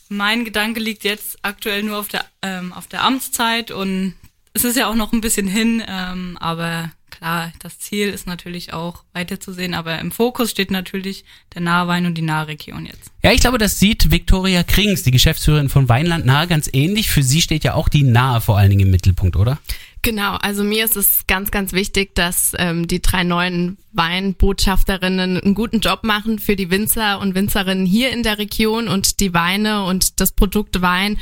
Mein 0.08 0.44
Gedanke 0.44 0.80
liegt 0.80 1.04
jetzt 1.04 1.38
aktuell 1.42 1.84
nur 1.84 1.98
auf 1.98 2.08
der 2.08 2.24
ähm, 2.42 2.72
auf 2.72 2.88
der 2.88 3.04
Amtszeit 3.04 3.70
und 3.70 4.14
es 4.54 4.64
ist 4.64 4.76
ja 4.76 4.88
auch 4.88 4.96
noch 4.96 5.12
ein 5.12 5.20
bisschen 5.20 5.46
hin, 5.46 5.82
ähm, 5.86 6.36
aber 6.40 6.90
klar, 7.22 7.52
das 7.60 7.78
Ziel 7.78 8.08
ist 8.08 8.26
natürlich 8.26 8.72
auch 8.72 9.04
weiterzusehen, 9.12 9.74
aber 9.74 9.96
im 10.00 10.10
Fokus 10.10 10.50
steht 10.50 10.72
natürlich 10.72 11.24
der 11.54 11.62
Nahwein 11.62 12.04
und 12.04 12.18
die 12.18 12.22
Nahregion 12.22 12.84
jetzt. 12.84 13.12
Ja, 13.22 13.30
ich 13.30 13.40
glaube, 13.40 13.58
das 13.58 13.78
sieht 13.78 14.10
Viktoria 14.10 14.64
Krings, 14.64 15.04
die 15.04 15.12
Geschäftsführerin 15.12 15.68
von 15.68 15.88
Weinland 15.88 16.26
Nahe, 16.26 16.48
ganz 16.48 16.68
ähnlich. 16.72 17.10
Für 17.10 17.22
sie 17.22 17.40
steht 17.40 17.62
ja 17.62 17.74
auch 17.74 17.88
die 17.88 18.02
Nahe 18.02 18.40
vor 18.40 18.58
allen 18.58 18.70
Dingen 18.70 18.86
im 18.86 18.90
Mittelpunkt, 18.90 19.36
oder? 19.36 19.60
Genau, 20.04 20.34
also 20.34 20.64
mir 20.64 20.84
ist 20.84 20.96
es 20.96 21.28
ganz, 21.28 21.52
ganz 21.52 21.72
wichtig, 21.72 22.12
dass 22.16 22.54
ähm, 22.58 22.88
die 22.88 23.00
drei 23.00 23.22
neuen 23.22 23.78
Weinbotschafterinnen 23.92 25.40
einen 25.40 25.54
guten 25.54 25.78
Job 25.78 26.02
machen 26.02 26.40
für 26.40 26.56
die 26.56 26.70
Winzer 26.70 27.20
und 27.20 27.36
Winzerinnen 27.36 27.86
hier 27.86 28.10
in 28.10 28.24
der 28.24 28.38
Region 28.38 28.88
und 28.88 29.20
die 29.20 29.32
Weine 29.32 29.84
und 29.84 30.18
das 30.20 30.32
Produkt 30.32 30.82
Wein 30.82 31.18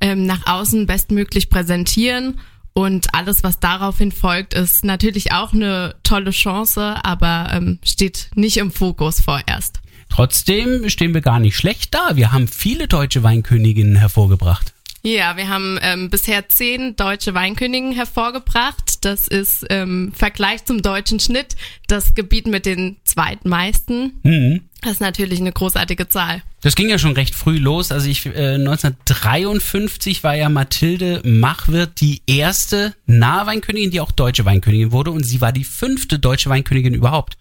ähm, 0.00 0.26
nach 0.26 0.48
außen 0.48 0.88
bestmöglich 0.88 1.48
präsentieren. 1.48 2.40
Und 2.74 3.14
alles, 3.14 3.44
was 3.44 3.60
daraufhin 3.60 4.10
folgt, 4.10 4.52
ist 4.52 4.84
natürlich 4.84 5.30
auch 5.30 5.52
eine 5.52 5.94
tolle 6.02 6.32
Chance, 6.32 6.96
aber 7.04 7.48
ähm, 7.52 7.78
steht 7.84 8.30
nicht 8.34 8.56
im 8.56 8.72
Fokus 8.72 9.20
vorerst. 9.20 9.80
Trotzdem 10.08 10.88
stehen 10.90 11.14
wir 11.14 11.20
gar 11.20 11.38
nicht 11.38 11.56
schlecht 11.56 11.94
da. 11.94 12.16
Wir 12.16 12.32
haben 12.32 12.48
viele 12.48 12.88
deutsche 12.88 13.22
Weinköniginnen 13.22 13.96
hervorgebracht. 13.96 14.73
Ja, 15.06 15.36
wir 15.36 15.50
haben 15.50 15.78
ähm, 15.82 16.08
bisher 16.08 16.48
zehn 16.48 16.96
deutsche 16.96 17.34
Weinkönigen 17.34 17.92
hervorgebracht. 17.92 19.04
Das 19.04 19.28
ist 19.28 19.62
im 19.64 20.12
Vergleich 20.14 20.64
zum 20.64 20.80
deutschen 20.80 21.20
Schnitt 21.20 21.56
das 21.88 22.14
Gebiet 22.14 22.46
mit 22.46 22.64
den 22.64 22.96
zweitmeisten. 23.04 24.18
Mhm. 24.22 24.62
Das 24.80 24.92
ist 24.92 25.00
natürlich 25.00 25.40
eine 25.40 25.52
großartige 25.52 26.08
Zahl. 26.08 26.42
Das 26.62 26.74
ging 26.74 26.88
ja 26.88 26.98
schon 26.98 27.12
recht 27.12 27.34
früh 27.34 27.58
los. 27.58 27.92
Also 27.92 28.08
ich 28.08 28.24
äh, 28.24 28.54
1953 28.54 30.24
war 30.24 30.36
ja 30.36 30.48
Mathilde 30.48 31.20
Machwirt 31.22 32.00
die 32.00 32.22
erste 32.26 32.94
Nahweinkönigin, 33.04 33.90
die 33.90 34.00
auch 34.00 34.10
deutsche 34.10 34.46
Weinkönigin 34.46 34.90
wurde 34.90 35.10
und 35.10 35.24
sie 35.24 35.42
war 35.42 35.52
die 35.52 35.64
fünfte 35.64 36.18
deutsche 36.18 36.48
Weinkönigin 36.48 36.94
überhaupt. 36.94 37.36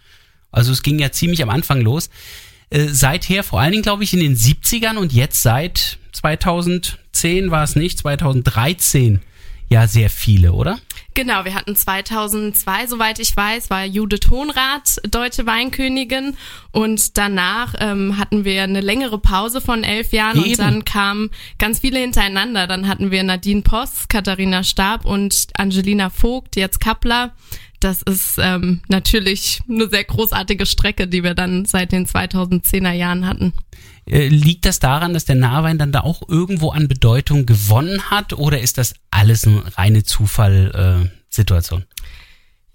Also 0.51 0.73
es 0.73 0.83
ging 0.83 0.99
ja 0.99 1.13
ziemlich 1.13 1.41
am 1.41 1.49
Anfang 1.49 1.79
los. 1.79 2.09
Äh, 2.73 2.87
seither, 2.87 3.43
vor 3.43 3.61
allen 3.61 3.71
Dingen 3.71 3.83
glaube 3.83 4.03
ich 4.03 4.13
in 4.13 4.19
den 4.19 4.35
70ern 4.35 4.97
und 4.97 5.13
jetzt 5.13 5.43
seit 5.43 5.99
2010 6.11 7.51
war 7.51 7.63
es 7.63 7.75
nicht, 7.75 7.99
2013 7.99 9.21
ja 9.69 9.87
sehr 9.87 10.09
viele, 10.09 10.53
oder? 10.53 10.79
Genau, 11.13 11.45
wir 11.45 11.53
hatten 11.53 11.75
2002, 11.75 12.87
soweit 12.87 13.19
ich 13.19 13.37
weiß, 13.37 13.69
war 13.69 13.85
Judith 13.85 14.29
Hohnrath 14.31 14.97
deutsche 15.07 15.45
Weinkönigin 15.45 16.35
und 16.71 17.17
danach 17.17 17.75
ähm, 17.79 18.17
hatten 18.17 18.43
wir 18.43 18.63
eine 18.63 18.81
längere 18.81 19.19
Pause 19.19 19.61
von 19.61 19.83
elf 19.83 20.11
Jahren 20.11 20.37
Eben. 20.37 20.49
und 20.49 20.59
dann 20.59 20.85
kamen 20.85 21.29
ganz 21.59 21.79
viele 21.79 21.99
hintereinander. 21.99 22.65
Dann 22.65 22.87
hatten 22.87 23.11
wir 23.11 23.21
Nadine 23.23 23.61
Poss, 23.61 24.07
Katharina 24.09 24.63
Stab 24.63 25.05
und 25.05 25.47
Angelina 25.55 26.09
Vogt, 26.09 26.55
jetzt 26.55 26.79
Kappler. 26.79 27.33
Das 27.83 28.01
ist 28.01 28.37
ähm, 28.37 28.79
natürlich 28.87 29.61
eine 29.67 29.89
sehr 29.89 30.05
großartige 30.05 30.65
Strecke, 30.65 31.05
die 31.05 31.21
wir 31.21 31.33
dann 31.33 31.65
seit 31.65 31.91
den 31.91 32.05
2010er 32.07 32.93
Jahren 32.93 33.27
hatten. 33.27 33.51
Äh, 34.05 34.29
liegt 34.29 34.65
das 34.65 34.79
daran, 34.79 35.13
dass 35.13 35.25
der 35.25 35.35
Nahwein 35.35 35.77
dann 35.77 35.91
da 35.91 35.99
auch 35.99 36.21
irgendwo 36.29 36.69
an 36.71 36.87
Bedeutung 36.87 37.45
gewonnen 37.45 38.09
hat 38.09 38.31
oder 38.31 38.61
ist 38.61 38.77
das 38.77 38.93
alles 39.11 39.45
eine 39.45 39.63
reine 39.77 40.03
Zufallsituation? 40.03 41.81
Äh, 41.81 41.85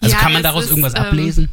also 0.01 0.15
Ja, 0.15 0.21
kann 0.21 0.33
man 0.35 0.43
daraus 0.43 0.65
ist, 0.65 0.71
irgendwas 0.71 0.95
ähm, 0.95 1.03
ablesen? 1.03 1.49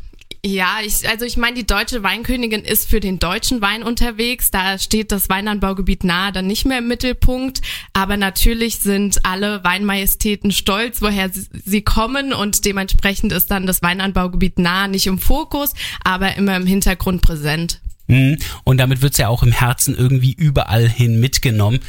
Ja, 0.46 0.78
ich, 0.86 1.10
also 1.10 1.26
ich 1.26 1.38
meine, 1.38 1.56
die 1.56 1.66
deutsche 1.66 2.04
Weinkönigin 2.04 2.62
ist 2.62 2.88
für 2.88 3.00
den 3.00 3.18
deutschen 3.18 3.62
Wein 3.62 3.82
unterwegs. 3.82 4.52
Da 4.52 4.78
steht 4.78 5.12
das 5.12 5.28
Weinanbaugebiet 5.28 6.04
nahe 6.04 6.32
dann 6.32 6.46
nicht 6.46 6.66
mehr 6.68 6.78
im 6.78 6.88
Mittelpunkt. 6.88 7.62
Aber 7.94 8.16
natürlich 8.16 8.78
sind 8.78 9.26
alle 9.26 9.64
Weinmajestäten 9.64 10.52
stolz, 10.52 11.02
woher 11.02 11.32
sie 11.32 11.82
kommen 11.82 12.32
und 12.32 12.64
dementsprechend 12.64 13.32
ist 13.32 13.50
dann 13.50 13.66
das 13.66 13.82
Weinanbaugebiet 13.82 14.60
nahe 14.60 14.88
nicht 14.88 15.08
im 15.08 15.18
Fokus, 15.18 15.74
aber 16.04 16.36
immer 16.36 16.56
im 16.56 16.68
Hintergrund 16.68 17.24
präsent. 17.24 17.82
Mhm. 18.06 18.38
Und 18.64 18.78
damit 18.78 19.02
wird's 19.02 19.18
ja 19.18 19.30
auch 19.30 19.42
im 19.42 19.52
Herzen 19.52 19.98
irgendwie 19.98 20.34
überall 20.34 20.88
hin 20.88 21.20
mitgenommen. 21.20 21.80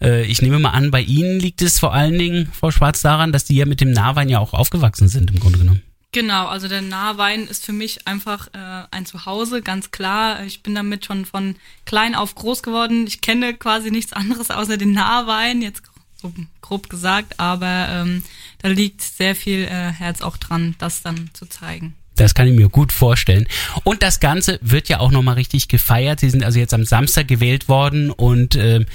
Äh, 0.00 0.24
ich 0.24 0.40
nehme 0.40 0.58
mal 0.58 0.70
an, 0.70 0.90
bei 0.90 1.02
Ihnen 1.02 1.38
liegt 1.38 1.60
es 1.60 1.78
vor 1.78 1.92
allen 1.92 2.18
Dingen, 2.18 2.48
Frau 2.58 2.70
Schwarz, 2.70 3.02
daran, 3.02 3.32
dass 3.32 3.44
die 3.44 3.56
ja 3.56 3.66
mit 3.66 3.82
dem 3.82 3.90
Nahwein 3.90 4.30
ja 4.30 4.38
auch 4.38 4.54
aufgewachsen 4.54 5.08
sind, 5.08 5.30
im 5.30 5.38
Grunde 5.38 5.58
genommen. 5.58 5.82
Genau, 6.16 6.46
also 6.46 6.66
der 6.66 6.80
Nahwein 6.80 7.46
ist 7.46 7.66
für 7.66 7.74
mich 7.74 8.08
einfach 8.08 8.46
äh, 8.54 8.86
ein 8.90 9.04
Zuhause, 9.04 9.60
ganz 9.60 9.90
klar. 9.90 10.44
Ich 10.44 10.62
bin 10.62 10.74
damit 10.74 11.04
schon 11.04 11.26
von 11.26 11.56
klein 11.84 12.14
auf 12.14 12.34
groß 12.34 12.62
geworden. 12.62 13.06
Ich 13.06 13.20
kenne 13.20 13.52
quasi 13.52 13.90
nichts 13.90 14.14
anderes 14.14 14.50
außer 14.50 14.78
den 14.78 14.92
Nahwein, 14.92 15.60
jetzt 15.60 15.82
so 16.14 16.32
grob 16.62 16.88
gesagt, 16.88 17.38
aber 17.38 17.88
ähm, 17.90 18.22
da 18.62 18.68
liegt 18.68 19.02
sehr 19.02 19.36
viel 19.36 19.64
äh, 19.64 19.92
Herz 19.92 20.22
auch 20.22 20.38
dran, 20.38 20.74
das 20.78 21.02
dann 21.02 21.28
zu 21.34 21.44
zeigen. 21.44 21.94
Das 22.14 22.32
kann 22.32 22.48
ich 22.48 22.54
mir 22.56 22.70
gut 22.70 22.92
vorstellen. 22.92 23.46
Und 23.84 24.02
das 24.02 24.18
Ganze 24.18 24.58
wird 24.62 24.88
ja 24.88 25.00
auch 25.00 25.10
nochmal 25.10 25.34
richtig 25.34 25.68
gefeiert. 25.68 26.20
Sie 26.20 26.30
sind 26.30 26.42
also 26.42 26.58
jetzt 26.58 26.72
am 26.72 26.86
Samstag 26.86 27.28
gewählt 27.28 27.68
worden 27.68 28.10
und 28.10 28.56
äh, 28.56 28.86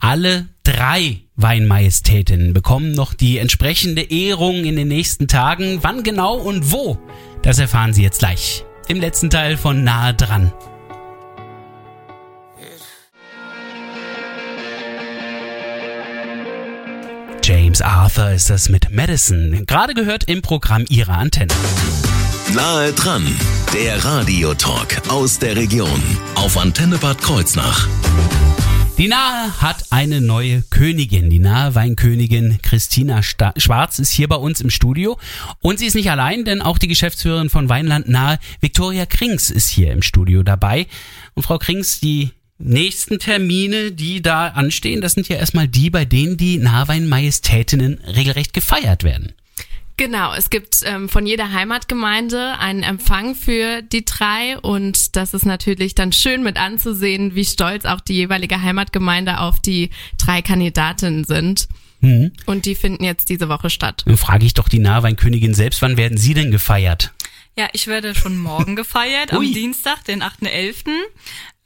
alle 0.00 0.48
drei 0.64 1.20
Weinmajestätinnen 1.36 2.52
bekommen 2.52 2.92
noch 2.92 3.14
die 3.14 3.38
entsprechende 3.38 4.02
Ehrung 4.02 4.64
in 4.64 4.76
den 4.76 4.88
nächsten 4.88 5.28
Tagen. 5.28 5.78
Wann 5.82 6.02
genau 6.02 6.36
und 6.36 6.72
wo? 6.72 6.98
Das 7.42 7.58
erfahren 7.58 7.92
Sie 7.92 8.02
jetzt 8.02 8.18
gleich. 8.18 8.64
Im 8.88 9.00
letzten 9.00 9.30
Teil 9.30 9.56
von 9.56 9.84
Nahe 9.84 10.14
dran. 10.14 10.52
James 17.42 17.82
Arthur 17.82 18.30
ist 18.30 18.50
das 18.50 18.68
mit 18.68 18.90
Madison. 18.90 19.64
Gerade 19.66 19.94
gehört 19.94 20.24
im 20.24 20.42
Programm 20.42 20.84
Ihrer 20.88 21.18
Antenne. 21.18 21.52
Nahe 22.54 22.92
dran, 22.92 23.26
der 23.72 24.04
Radiotalk 24.04 25.02
aus 25.08 25.38
der 25.38 25.56
Region 25.56 26.02
auf 26.34 26.56
Antenne 26.56 26.98
Bad 26.98 27.20
Kreuznach. 27.22 27.88
Die 29.00 29.08
Nahe 29.08 29.62
hat 29.62 29.86
eine 29.88 30.20
neue 30.20 30.62
Königin. 30.68 31.30
Die 31.30 31.38
Nahe 31.38 31.74
Weinkönigin 31.74 32.58
Christina 32.60 33.22
Sta 33.22 33.54
Schwarz 33.56 33.98
ist 33.98 34.10
hier 34.10 34.28
bei 34.28 34.36
uns 34.36 34.60
im 34.60 34.68
Studio. 34.68 35.18
Und 35.60 35.78
sie 35.78 35.86
ist 35.86 35.94
nicht 35.94 36.10
allein, 36.10 36.44
denn 36.44 36.60
auch 36.60 36.76
die 36.76 36.86
Geschäftsführerin 36.86 37.48
von 37.48 37.70
Weinland 37.70 38.10
Nahe, 38.10 38.38
Viktoria 38.60 39.06
Krings, 39.06 39.48
ist 39.48 39.70
hier 39.70 39.90
im 39.90 40.02
Studio 40.02 40.42
dabei. 40.42 40.86
Und 41.32 41.44
Frau 41.44 41.56
Krings, 41.56 42.00
die 42.00 42.32
nächsten 42.58 43.18
Termine, 43.18 43.92
die 43.92 44.20
da 44.20 44.48
anstehen, 44.48 45.00
das 45.00 45.14
sind 45.14 45.30
ja 45.30 45.36
erstmal 45.36 45.66
die, 45.66 45.88
bei 45.88 46.04
denen 46.04 46.36
die 46.36 46.58
Nahwein-Majestätinnen 46.58 48.00
regelrecht 48.04 48.52
gefeiert 48.52 49.02
werden. 49.02 49.32
Genau, 50.00 50.32
es 50.32 50.48
gibt 50.48 50.80
ähm, 50.86 51.10
von 51.10 51.26
jeder 51.26 51.52
Heimatgemeinde 51.52 52.58
einen 52.58 52.82
Empfang 52.82 53.34
für 53.34 53.82
die 53.82 54.06
drei 54.06 54.58
und 54.58 55.14
das 55.14 55.34
ist 55.34 55.44
natürlich 55.44 55.94
dann 55.94 56.10
schön 56.14 56.42
mit 56.42 56.56
anzusehen, 56.56 57.34
wie 57.34 57.44
stolz 57.44 57.84
auch 57.84 58.00
die 58.00 58.14
jeweilige 58.14 58.62
Heimatgemeinde 58.62 59.40
auf 59.40 59.60
die 59.60 59.90
drei 60.16 60.40
Kandidatinnen 60.40 61.24
sind. 61.24 61.68
Mhm. 62.00 62.32
Und 62.46 62.64
die 62.64 62.76
finden 62.76 63.04
jetzt 63.04 63.28
diese 63.28 63.50
Woche 63.50 63.68
statt. 63.68 64.04
Dann 64.06 64.16
frage 64.16 64.46
ich 64.46 64.54
doch 64.54 64.70
die 64.70 64.78
Nahweinkönigin 64.78 65.52
selbst, 65.52 65.82
wann 65.82 65.98
werden 65.98 66.16
Sie 66.16 66.32
denn 66.32 66.50
gefeiert? 66.50 67.12
Ja, 67.58 67.68
ich 67.74 67.86
werde 67.86 68.14
schon 68.14 68.38
morgen 68.38 68.76
gefeiert, 68.76 69.34
am 69.34 69.42
Dienstag, 69.42 70.02
den 70.06 70.22
8.11. 70.22 70.86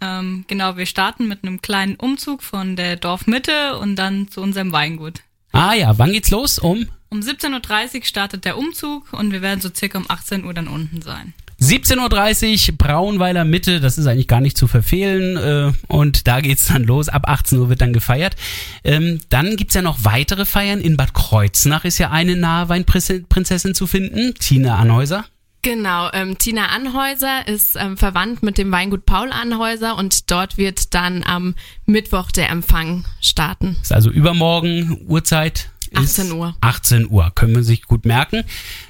Ähm, 0.00 0.44
genau, 0.48 0.76
wir 0.76 0.86
starten 0.86 1.28
mit 1.28 1.44
einem 1.44 1.62
kleinen 1.62 1.94
Umzug 1.94 2.42
von 2.42 2.74
der 2.74 2.96
Dorfmitte 2.96 3.78
und 3.78 3.94
dann 3.94 4.26
zu 4.26 4.40
unserem 4.40 4.72
Weingut. 4.72 5.20
Ah 5.52 5.74
ja, 5.74 5.96
wann 5.98 6.12
geht's 6.12 6.32
los? 6.32 6.58
Um? 6.58 6.88
Um 7.14 7.20
17.30 7.20 7.94
Uhr 7.94 8.04
startet 8.04 8.44
der 8.44 8.58
Umzug 8.58 9.12
und 9.12 9.30
wir 9.30 9.40
werden 9.40 9.60
so 9.60 9.70
circa 9.72 9.98
um 9.98 10.04
18 10.08 10.44
Uhr 10.44 10.52
dann 10.52 10.66
unten 10.66 11.00
sein. 11.00 11.32
17.30 11.60 12.70
Uhr, 12.70 12.76
Braunweiler 12.76 13.44
Mitte, 13.44 13.78
das 13.78 13.98
ist 13.98 14.08
eigentlich 14.08 14.26
gar 14.26 14.40
nicht 14.40 14.58
zu 14.58 14.66
verfehlen. 14.66 15.36
Äh, 15.36 15.72
und 15.86 16.26
da 16.26 16.40
geht's 16.40 16.66
dann 16.66 16.82
los. 16.82 17.08
Ab 17.08 17.28
18 17.28 17.60
Uhr 17.60 17.68
wird 17.68 17.82
dann 17.82 17.92
gefeiert. 17.92 18.34
Ähm, 18.82 19.20
dann 19.28 19.54
gibt's 19.54 19.74
ja 19.74 19.82
noch 19.82 19.98
weitere 20.02 20.44
Feiern. 20.44 20.80
In 20.80 20.96
Bad 20.96 21.14
Kreuznach 21.14 21.84
ist 21.84 21.98
ja 21.98 22.10
eine 22.10 22.34
Nahweinprinzessin 22.34 23.76
zu 23.76 23.86
finden, 23.86 24.34
Tina 24.34 24.74
Anhäuser. 24.78 25.24
Genau, 25.62 26.10
ähm, 26.12 26.36
Tina 26.36 26.66
Anhäuser 26.66 27.46
ist 27.46 27.76
ähm, 27.76 27.96
verwandt 27.96 28.42
mit 28.42 28.58
dem 28.58 28.72
Weingut 28.72 29.06
Paul 29.06 29.30
Anhäuser 29.30 29.96
und 29.96 30.32
dort 30.32 30.58
wird 30.58 30.92
dann 30.94 31.22
am 31.22 31.54
Mittwoch 31.86 32.32
der 32.32 32.50
Empfang 32.50 33.04
starten. 33.20 33.76
Ist 33.80 33.92
also 33.92 34.10
übermorgen 34.10 35.00
Uhrzeit 35.06 35.70
18 35.96 36.32
Uhr. 36.32 36.56
18 36.60 37.10
Uhr, 37.10 37.30
können 37.34 37.54
wir 37.54 37.62
sich 37.62 37.82
gut 37.82 38.04
merken. 38.04 38.44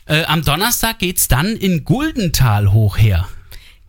Äh, 0.07 0.25
am 0.25 0.43
Donnerstag 0.43 0.99
geht's 0.99 1.29
dann 1.29 1.57
in 1.57 1.85
Guldental 1.85 2.73
hoch 2.73 2.99
her. 2.99 3.29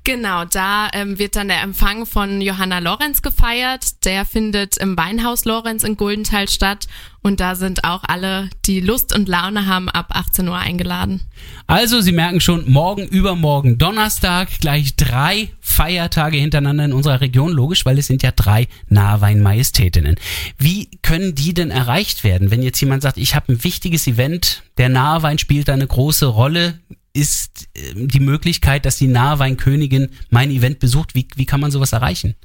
Genau, 0.06 0.46
da 0.46 0.90
ähm, 0.94 1.18
wird 1.18 1.36
dann 1.36 1.48
der 1.48 1.64
Empfang 1.64 2.06
von 2.06 2.40
Johanna 2.40 2.78
Lorenz 2.78 3.24
gefeiert. 3.24 4.06
Der 4.06 4.24
findet 4.24 4.78
im 4.78 4.96
Weinhaus 4.96 5.46
Lorenz 5.46 5.84
in 5.84 5.98
Guldenthal 5.98 6.48
statt. 6.48 6.88
Und 7.24 7.40
da 7.40 7.56
sind 7.56 7.84
auch 7.86 8.04
alle, 8.04 8.52
die 8.66 8.82
Lust 8.82 9.16
und 9.16 9.28
Laune 9.28 9.66
haben, 9.66 9.90
ab 9.90 10.12
18 10.12 10.48
Uhr 10.48 10.60
eingeladen. 10.60 11.22
Also, 11.66 12.02
Sie 12.02 12.12
merken 12.12 12.40
schon, 12.40 12.70
morgen, 12.72 13.08
übermorgen, 13.08 13.80
Donnerstag, 13.80 14.50
gleich 14.60 14.96
drei 14.96 15.50
Feiertage 15.60 16.38
hintereinander 16.38 16.86
in 16.86 16.94
unserer 16.94 17.22
Region. 17.22 17.52
Logisch, 17.52 17.84
weil 17.84 17.98
es 17.98 18.06
sind 18.06 18.22
ja 18.22 18.30
drei 18.30 18.68
Nahwein-Majestätinnen. 18.90 20.18
Wie 20.60 20.88
können 21.02 21.34
die 21.34 21.56
denn 21.56 21.72
erreicht 21.72 22.24
werden, 22.24 22.52
wenn 22.52 22.62
jetzt 22.62 22.80
jemand 22.80 23.02
sagt, 23.02 23.18
ich 23.18 23.34
habe 23.34 23.54
ein 23.54 23.64
wichtiges 23.64 24.06
Event, 24.06 24.62
der 24.78 24.90
Nahwein 24.90 25.40
spielt 25.40 25.68
da 25.68 25.74
eine 25.74 25.88
große 25.88 26.28
Rolle? 26.28 26.80
Ist 27.16 27.70
ähm, 27.76 28.08
die 28.08 28.20
Möglichkeit, 28.20 28.86
dass 28.86 28.98
die 28.98 29.08
Nahweinkönigin 29.08 30.10
mein 30.30 30.52
Event 30.52 30.80
besucht? 30.80 31.16
Wie, 31.16 31.28
wie 31.36 31.46
kann 31.46 31.62
man 31.62 31.72
sowas 31.72 31.94
erreichen? 31.94 32.36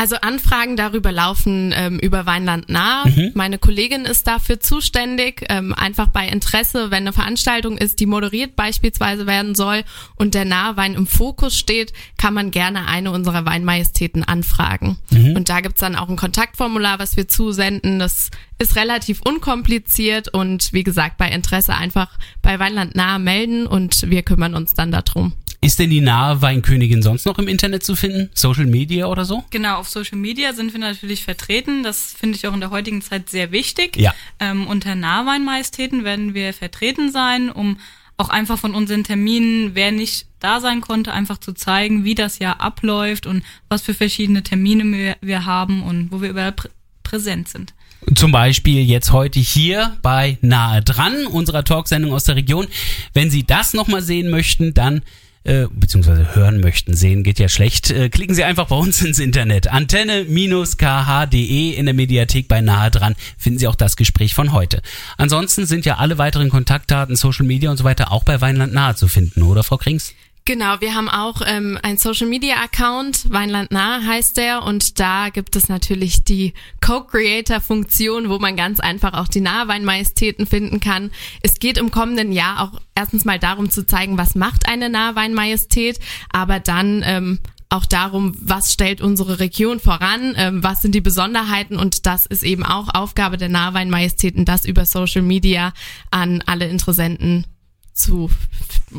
Also 0.00 0.16
Anfragen 0.16 0.78
darüber 0.78 1.12
laufen 1.12 1.74
ähm, 1.76 1.98
über 1.98 2.24
Weinland 2.24 2.70
nah. 2.70 3.04
Mhm. 3.04 3.32
Meine 3.34 3.58
Kollegin 3.58 4.06
ist 4.06 4.26
dafür 4.26 4.58
zuständig. 4.58 5.44
Ähm, 5.50 5.74
einfach 5.74 6.06
bei 6.06 6.26
Interesse, 6.26 6.90
wenn 6.90 7.02
eine 7.02 7.12
Veranstaltung 7.12 7.76
ist, 7.76 8.00
die 8.00 8.06
moderiert 8.06 8.56
beispielsweise 8.56 9.26
werden 9.26 9.54
soll 9.54 9.84
und 10.16 10.32
der 10.32 10.46
Nahwein 10.46 10.94
im 10.94 11.06
Fokus 11.06 11.54
steht, 11.54 11.92
kann 12.16 12.32
man 12.32 12.50
gerne 12.50 12.88
eine 12.88 13.10
unserer 13.10 13.44
Weinmajestäten 13.44 14.24
anfragen. 14.24 14.96
Mhm. 15.10 15.36
Und 15.36 15.50
da 15.50 15.60
gibt's 15.60 15.80
dann 15.80 15.96
auch 15.96 16.08
ein 16.08 16.16
Kontaktformular, 16.16 16.98
was 16.98 17.18
wir 17.18 17.28
zusenden. 17.28 17.98
Das 17.98 18.30
ist 18.58 18.76
relativ 18.76 19.20
unkompliziert 19.20 20.32
und 20.32 20.72
wie 20.72 20.82
gesagt, 20.82 21.18
bei 21.18 21.28
Interesse 21.28 21.74
einfach 21.74 22.08
bei 22.40 22.58
Weinland 22.58 22.96
nah 22.96 23.18
melden 23.18 23.66
und 23.66 24.08
wir 24.08 24.22
kümmern 24.22 24.54
uns 24.54 24.72
dann 24.72 24.92
darum. 24.92 25.34
Ist 25.62 25.78
denn 25.78 25.90
die 25.90 26.00
nahe 26.00 26.40
Weinkönigin 26.40 27.02
sonst 27.02 27.26
noch 27.26 27.38
im 27.38 27.46
Internet 27.46 27.84
zu 27.84 27.94
finden? 27.94 28.30
Social 28.32 28.64
Media 28.64 29.06
oder 29.06 29.26
so? 29.26 29.44
Genau, 29.50 29.76
auf 29.76 29.90
Social 29.90 30.16
Media 30.16 30.54
sind 30.54 30.72
wir 30.72 30.80
natürlich 30.80 31.22
vertreten. 31.22 31.82
Das 31.82 32.14
finde 32.18 32.36
ich 32.36 32.46
auch 32.46 32.54
in 32.54 32.60
der 32.60 32.70
heutigen 32.70 33.02
Zeit 33.02 33.28
sehr 33.28 33.52
wichtig. 33.52 33.96
Ja. 33.96 34.14
Ähm, 34.38 34.66
unter 34.66 34.94
Nahweinmajestäten 34.94 36.02
werden 36.02 36.32
wir 36.32 36.54
vertreten 36.54 37.12
sein, 37.12 37.50
um 37.50 37.76
auch 38.16 38.30
einfach 38.30 38.58
von 38.58 38.74
unseren 38.74 39.04
Terminen, 39.04 39.74
wer 39.74 39.92
nicht 39.92 40.26
da 40.40 40.60
sein 40.60 40.80
konnte, 40.80 41.12
einfach 41.12 41.38
zu 41.38 41.52
zeigen, 41.52 42.04
wie 42.04 42.14
das 42.14 42.38
Jahr 42.38 42.60
abläuft 42.60 43.26
und 43.26 43.42
was 43.68 43.82
für 43.82 43.94
verschiedene 43.94 44.42
Termine 44.42 44.84
wir, 44.84 45.16
wir 45.20 45.44
haben 45.44 45.82
und 45.82 46.10
wo 46.10 46.22
wir 46.22 46.30
überall 46.30 46.52
prä 46.52 46.68
präsent 47.02 47.48
sind. 47.48 47.74
Zum 48.14 48.30
Beispiel 48.30 48.84
jetzt 48.84 49.10
heute 49.10 49.40
hier 49.40 49.96
bei 50.00 50.38
Nahe 50.42 50.80
dran, 50.80 51.26
unserer 51.26 51.64
Talksendung 51.64 52.12
aus 52.12 52.24
der 52.24 52.36
Region. 52.36 52.68
Wenn 53.14 53.30
Sie 53.30 53.44
das 53.44 53.74
nochmal 53.74 54.00
sehen 54.00 54.30
möchten, 54.30 54.74
dann 54.74 55.02
äh, 55.44 55.66
beziehungsweise 55.70 56.34
hören 56.34 56.60
möchten, 56.60 56.94
sehen 56.94 57.22
geht 57.22 57.38
ja 57.38 57.48
schlecht, 57.48 57.90
äh, 57.90 58.10
klicken 58.10 58.34
Sie 58.34 58.44
einfach 58.44 58.68
bei 58.68 58.76
uns 58.76 59.00
ins 59.02 59.18
Internet. 59.18 59.68
Antenne-kh.de 59.68 61.70
in 61.70 61.86
der 61.86 61.94
Mediathek 61.94 62.46
bei 62.46 62.60
Nahe 62.60 62.90
dran 62.90 63.14
finden 63.38 63.58
Sie 63.58 63.66
auch 63.66 63.74
das 63.74 63.96
Gespräch 63.96 64.34
von 64.34 64.52
heute. 64.52 64.82
Ansonsten 65.16 65.64
sind 65.66 65.86
ja 65.86 65.96
alle 65.96 66.18
weiteren 66.18 66.50
Kontaktdaten, 66.50 67.16
Social 67.16 67.46
Media 67.46 67.70
und 67.70 67.78
so 67.78 67.84
weiter 67.84 68.12
auch 68.12 68.24
bei 68.24 68.38
Weinland 68.40 68.74
Nahe 68.74 68.96
zu 68.96 69.08
finden, 69.08 69.42
oder 69.42 69.62
Frau 69.62 69.78
Krings? 69.78 70.14
Genau, 70.50 70.80
wir 70.80 70.96
haben 70.96 71.08
auch 71.08 71.42
ähm, 71.46 71.78
ein 71.84 71.96
Social 71.96 72.26
Media 72.26 72.56
Account, 72.56 73.30
Weinland 73.30 73.70
nah 73.70 74.02
heißt 74.04 74.36
der, 74.36 74.64
und 74.64 74.98
da 74.98 75.28
gibt 75.28 75.54
es 75.54 75.68
natürlich 75.68 76.24
die 76.24 76.54
Co-Creator-Funktion, 76.80 78.28
wo 78.28 78.40
man 78.40 78.56
ganz 78.56 78.80
einfach 78.80 79.12
auch 79.14 79.28
die 79.28 79.42
Nahweinmajestäten 79.42 80.46
finden 80.46 80.80
kann. 80.80 81.12
Es 81.40 81.60
geht 81.60 81.78
im 81.78 81.92
kommenden 81.92 82.32
Jahr 82.32 82.62
auch 82.64 82.80
erstens 82.96 83.24
mal 83.24 83.38
darum 83.38 83.70
zu 83.70 83.86
zeigen, 83.86 84.18
was 84.18 84.34
macht 84.34 84.68
eine 84.68 84.90
Nahweinmajestät, 84.90 86.00
aber 86.32 86.58
dann 86.58 87.04
ähm, 87.06 87.38
auch 87.68 87.86
darum, 87.86 88.34
was 88.40 88.72
stellt 88.72 89.00
unsere 89.00 89.38
Region 89.38 89.78
voran, 89.78 90.34
ähm, 90.36 90.64
was 90.64 90.82
sind 90.82 90.96
die 90.96 91.00
Besonderheiten 91.00 91.76
und 91.76 92.06
das 92.06 92.26
ist 92.26 92.42
eben 92.42 92.64
auch 92.64 92.92
Aufgabe 92.92 93.36
der 93.36 93.50
Nahweinmajestäten, 93.50 94.44
das 94.46 94.64
über 94.64 94.84
Social 94.84 95.22
Media 95.22 95.72
an 96.10 96.42
alle 96.46 96.66
Interessenten 96.66 97.46
zu. 97.92 98.28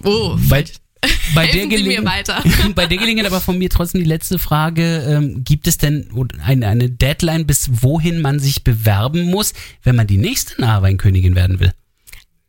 Oh, 0.05 0.37
weil 0.37 0.63
Bei 1.35 1.47
der, 1.47 1.67
Sie 1.67 1.83
mir 1.83 2.05
weiter. 2.05 2.43
bei 2.75 2.85
der 2.85 2.97
Gelegenheit 2.97 3.25
aber 3.25 3.41
von 3.41 3.57
mir 3.57 3.69
trotzdem 3.69 4.01
die 4.01 4.07
letzte 4.07 4.37
Frage. 4.37 5.03
Ähm, 5.07 5.43
gibt 5.43 5.67
es 5.67 5.77
denn 5.77 6.07
eine, 6.43 6.67
eine 6.67 6.89
Deadline, 6.89 7.47
bis 7.47 7.81
wohin 7.81 8.21
man 8.21 8.39
sich 8.39 8.63
bewerben 8.63 9.23
muss, 9.23 9.53
wenn 9.81 9.95
man 9.95 10.05
die 10.05 10.17
nächste 10.17 10.61
Nahweinkönigin 10.61 11.35
werden 11.35 11.59
will? 11.59 11.71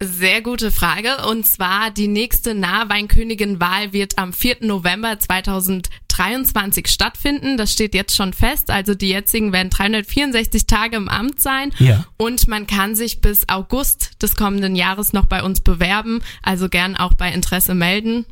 Sehr 0.04 0.42
gute 0.42 0.72
Frage. 0.72 1.28
Und 1.28 1.46
zwar 1.46 1.92
die 1.92 2.08
nächste 2.08 2.54
Nahweinkönigin-Wahl 2.54 3.92
wird 3.92 4.18
am 4.18 4.32
4. 4.32 4.56
November 4.62 5.16
2023 5.16 6.88
stattfinden. 6.88 7.56
Das 7.56 7.72
steht 7.72 7.94
jetzt 7.94 8.16
schon 8.16 8.32
fest. 8.32 8.70
Also 8.70 8.96
die 8.96 9.10
jetzigen 9.10 9.52
werden 9.52 9.70
364 9.70 10.66
Tage 10.66 10.96
im 10.96 11.08
Amt 11.08 11.40
sein. 11.40 11.70
Ja. 11.78 12.04
Und 12.16 12.48
man 12.48 12.66
kann 12.66 12.96
sich 12.96 13.20
bis 13.20 13.48
August 13.48 14.20
des 14.20 14.34
kommenden 14.34 14.74
Jahres 14.74 15.12
noch 15.12 15.26
bei 15.26 15.44
uns 15.44 15.60
bewerben. 15.60 16.20
Also 16.42 16.68
gern 16.68 16.96
auch 16.96 17.14
bei 17.14 17.30
Interesse 17.32 17.76
melden. 17.76 18.26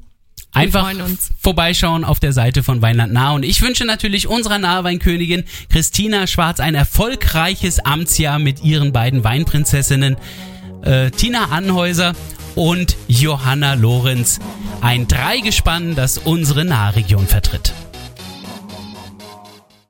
Wir 0.53 0.63
Einfach 0.63 0.93
vorbeischauen 1.41 2.05
auf 2.05 2.19
der 2.19 2.33
Seite 2.33 2.63
von 2.63 2.83
Weinland 2.83 3.13
Nah. 3.13 3.33
Und 3.33 3.45
ich 3.45 3.63
wünsche 3.63 3.85
natürlich 3.85 4.27
unserer 4.27 4.59
Nahweinkönigin 4.59 5.45
Christina 5.69 6.27
Schwarz 6.27 6.59
ein 6.59 6.75
erfolgreiches 6.75 7.79
Amtsjahr 7.81 8.39
mit 8.39 8.63
ihren 8.65 8.93
beiden 8.93 9.23
Weinprinzessinnen 9.23 10.17
äh, 10.83 11.11
Tina 11.11 11.47
Anhäuser 11.51 12.15
und 12.57 12.97
Johanna 13.07 13.75
Lorenz. 13.75 14.41
Ein 14.81 15.07
Dreigespann, 15.07 15.95
das 15.95 16.19
unsere 16.19 16.65
Nahregion 16.65 17.27
vertritt. 17.27 17.73